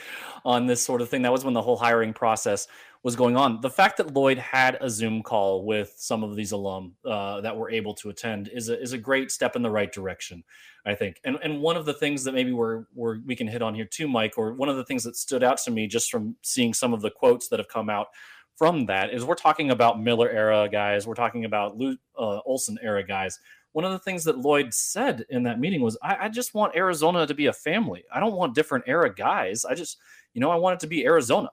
on 0.46 0.68
this 0.68 0.82
sort 0.82 1.02
of 1.02 1.10
thing. 1.10 1.22
That 1.22 1.32
was 1.32 1.46
when 1.46 1.54
the 1.54 1.62
whole 1.62 1.78
hiring 1.78 2.14
process 2.14 2.68
was 3.04 3.18
going 3.18 3.36
on. 3.36 3.60
The 3.60 3.70
fact 3.70 3.98
that 3.98 4.14
Lloyd 4.14 4.38
had 4.38 4.78
a 4.80 4.90
Zoom 4.90 5.22
call 5.22 5.66
with 5.66 5.94
some 5.98 6.24
of 6.24 6.38
these 6.38 6.54
alum 6.54 6.96
uh, 7.06 7.42
that 7.42 7.56
were 7.56 7.70
able 7.70 7.94
to 7.96 8.10
attend 8.10 8.48
is 8.48 8.70
a, 8.70 8.82
is 8.82 8.94
a 8.94 8.98
great 8.98 9.30
step 9.30 9.58
in 9.58 9.62
the 9.62 9.70
right 9.70 9.92
direction, 9.92 10.42
I 10.86 10.96
think. 10.96 11.20
And 11.26 11.38
and 11.44 11.60
one 11.60 11.76
of 11.76 11.86
the 11.86 11.94
things 11.94 12.24
that 12.24 12.34
maybe 12.34 12.54
we're, 12.54 12.86
we're 12.96 13.20
we 13.26 13.36
can 13.36 13.48
hit 13.48 13.62
on 13.62 13.76
here 13.76 13.86
too, 13.86 14.08
Mike, 14.08 14.38
or 14.38 14.54
one 14.54 14.70
of 14.70 14.78
the 14.78 14.86
things 14.86 15.04
that 15.04 15.18
stood 15.18 15.44
out 15.44 15.58
to 15.60 15.72
me 15.72 15.86
just 15.86 16.10
from 16.10 16.38
seeing 16.44 16.74
some 16.74 16.94
of 16.94 17.02
the 17.02 17.12
quotes 17.12 17.50
that 17.50 17.60
have 17.60 17.68
come 17.68 17.90
out 17.90 18.08
from 18.56 18.86
that 18.86 19.14
is 19.14 19.26
we're 19.26 19.36
talking 19.36 19.72
about 19.72 20.02
Miller 20.02 20.30
era 20.30 20.70
guys, 20.70 21.06
we're 21.06 21.14
talking 21.14 21.44
about 21.46 21.78
uh, 22.18 22.40
Olson 22.46 22.78
era 22.82 23.04
guys. 23.04 23.40
One 23.74 23.86
of 23.86 23.92
the 23.92 24.00
things 24.00 24.24
that 24.24 24.40
Lloyd 24.40 24.74
said 24.74 25.26
in 25.30 25.44
that 25.44 25.60
meeting 25.60 25.82
was, 25.82 25.98
I, 26.02 26.18
I 26.22 26.30
just 26.30 26.54
want 26.54 26.76
Arizona 26.76 27.28
to 27.28 27.34
be 27.34 27.48
a 27.48 27.54
family. 27.54 28.04
I 28.14 28.20
don't 28.20 28.36
want 28.36 28.56
different 28.56 28.86
era 28.88 29.14
guys. 29.14 29.66
I 29.66 29.76
just, 29.76 29.98
you 30.34 30.42
know, 30.42 30.50
I 30.50 30.56
want 30.56 30.76
it 30.76 30.80
to 30.82 30.88
be 30.88 31.06
Arizona 31.06 31.50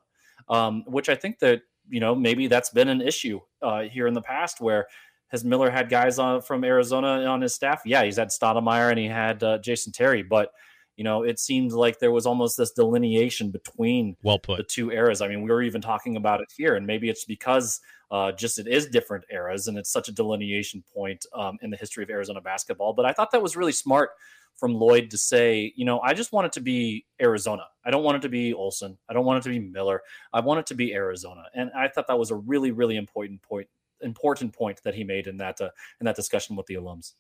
um, 0.51 0.85
which 0.87 1.09
I 1.09 1.15
think 1.15 1.39
that 1.39 1.63
you 1.89 2.01
know 2.01 2.15
maybe 2.15 2.47
that's 2.47 2.71
been 2.71 2.89
an 2.89 3.01
issue 3.01 3.41
uh, 3.63 3.83
here 3.83 4.07
in 4.07 4.15
the 4.15 4.21
past 4.21 4.61
where 4.61 4.87
has 5.29 5.45
Miller 5.45 5.71
had 5.71 5.89
guys 5.89 6.19
on 6.19 6.43
from 6.43 6.65
Arizona 6.65 7.25
on 7.25 7.41
his 7.41 7.55
staff? 7.55 7.83
Yeah, 7.87 8.03
he's 8.03 8.17
had 8.17 8.29
Stoudemire 8.29 8.91
and 8.91 8.99
he 8.99 9.07
had 9.07 9.43
uh, 9.43 9.59
Jason 9.59 9.93
Terry, 9.93 10.23
but 10.23 10.51
you 11.01 11.05
know 11.05 11.23
it 11.23 11.39
seemed 11.39 11.73
like 11.73 11.99
there 11.99 12.13
was 12.13 12.27
almost 12.27 12.59
this 12.59 12.73
delineation 12.73 13.51
between 13.51 14.19
well 14.23 14.39
put 14.39 14.59
the 14.59 14.63
two 14.63 14.91
eras. 14.91 15.23
I 15.23 15.29
mean, 15.29 15.41
we 15.41 15.49
were 15.49 15.63
even 15.63 15.81
talking 15.81 16.19
about 16.19 16.43
it 16.43 16.53
here, 16.55 16.77
and 16.77 16.87
maybe 16.87 17.09
it's 17.09 17.25
because 17.25 17.81
uh, 18.11 18.33
just 18.33 18.59
it 18.59 18.69
is 18.69 18.87
different 18.87 19.25
eras 19.33 19.67
and 19.67 19.79
it's 19.79 19.91
such 19.91 20.11
a 20.11 20.13
delineation 20.13 20.85
point 20.95 21.25
um, 21.33 21.57
in 21.63 21.71
the 21.71 21.77
history 21.79 22.05
of 22.05 22.11
Arizona 22.11 22.43
basketball. 22.43 22.93
But 22.93 23.07
I 23.07 23.15
thought 23.15 23.31
that 23.31 23.41
was 23.41 23.57
really 23.57 23.73
smart 23.73 24.11
from 24.57 24.75
Lloyd 24.75 25.09
to 25.13 25.17
say, 25.17 25.73
you 25.75 25.87
know, 25.87 26.01
I 26.01 26.13
just 26.13 26.35
want 26.35 26.49
it 26.49 26.53
to 26.53 26.61
be 26.61 27.07
Arizona. 27.19 27.63
I 27.83 27.91
don't 27.91 28.05
want 28.05 28.19
it 28.19 28.23
to 28.23 28.29
be 28.29 28.53
Olson. 28.53 28.99
I 29.09 29.15
don't 29.15 29.25
want 29.25 29.39
it 29.39 29.43
to 29.45 29.49
be 29.49 29.59
Miller. 29.59 30.03
I 30.35 30.41
want 30.41 30.61
it 30.61 30.67
to 30.67 30.75
be 30.75 30.93
Arizona. 30.93 31.45
And 31.55 31.71
I 31.75 31.89
thought 31.89 32.09
that 32.09 32.19
was 32.19 32.31
a 32.31 32.37
really, 32.37 32.73
really 32.73 32.99
important 32.99 33.41
point, 33.41 33.69
important 34.03 34.53
point 34.53 34.83
that 34.83 34.95
he 34.95 35.05
made 35.05 35.29
in 35.29 35.39
that 35.39 35.63
uh, 35.63 35.71
in 35.99 36.05
that 36.05 36.17
discussion 36.17 36.57
with 36.57 36.67
the 36.67 36.75
alums. 36.75 37.15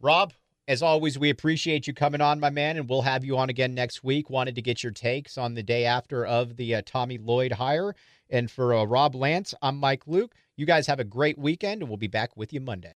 Rob, 0.00 0.32
as 0.66 0.82
always, 0.82 1.18
we 1.18 1.30
appreciate 1.30 1.86
you 1.86 1.92
coming 1.92 2.20
on, 2.20 2.40
my 2.40 2.50
man, 2.50 2.76
and 2.76 2.88
we'll 2.88 3.02
have 3.02 3.24
you 3.24 3.36
on 3.36 3.50
again 3.50 3.74
next 3.74 4.02
week. 4.02 4.30
Wanted 4.30 4.54
to 4.54 4.62
get 4.62 4.82
your 4.82 4.92
takes 4.92 5.36
on 5.36 5.54
the 5.54 5.62
day 5.62 5.84
after 5.84 6.24
of 6.24 6.56
the 6.56 6.76
uh, 6.76 6.82
Tommy 6.86 7.18
Lloyd 7.18 7.52
hire. 7.52 7.94
And 8.30 8.50
for 8.50 8.74
uh, 8.74 8.84
Rob 8.84 9.14
Lance, 9.14 9.54
I'm 9.60 9.76
Mike 9.76 10.06
Luke. 10.06 10.34
You 10.56 10.66
guys 10.66 10.86
have 10.86 11.00
a 11.00 11.04
great 11.04 11.38
weekend, 11.38 11.82
and 11.82 11.90
we'll 11.90 11.98
be 11.98 12.06
back 12.06 12.36
with 12.36 12.52
you 12.52 12.60
Monday. 12.60 12.92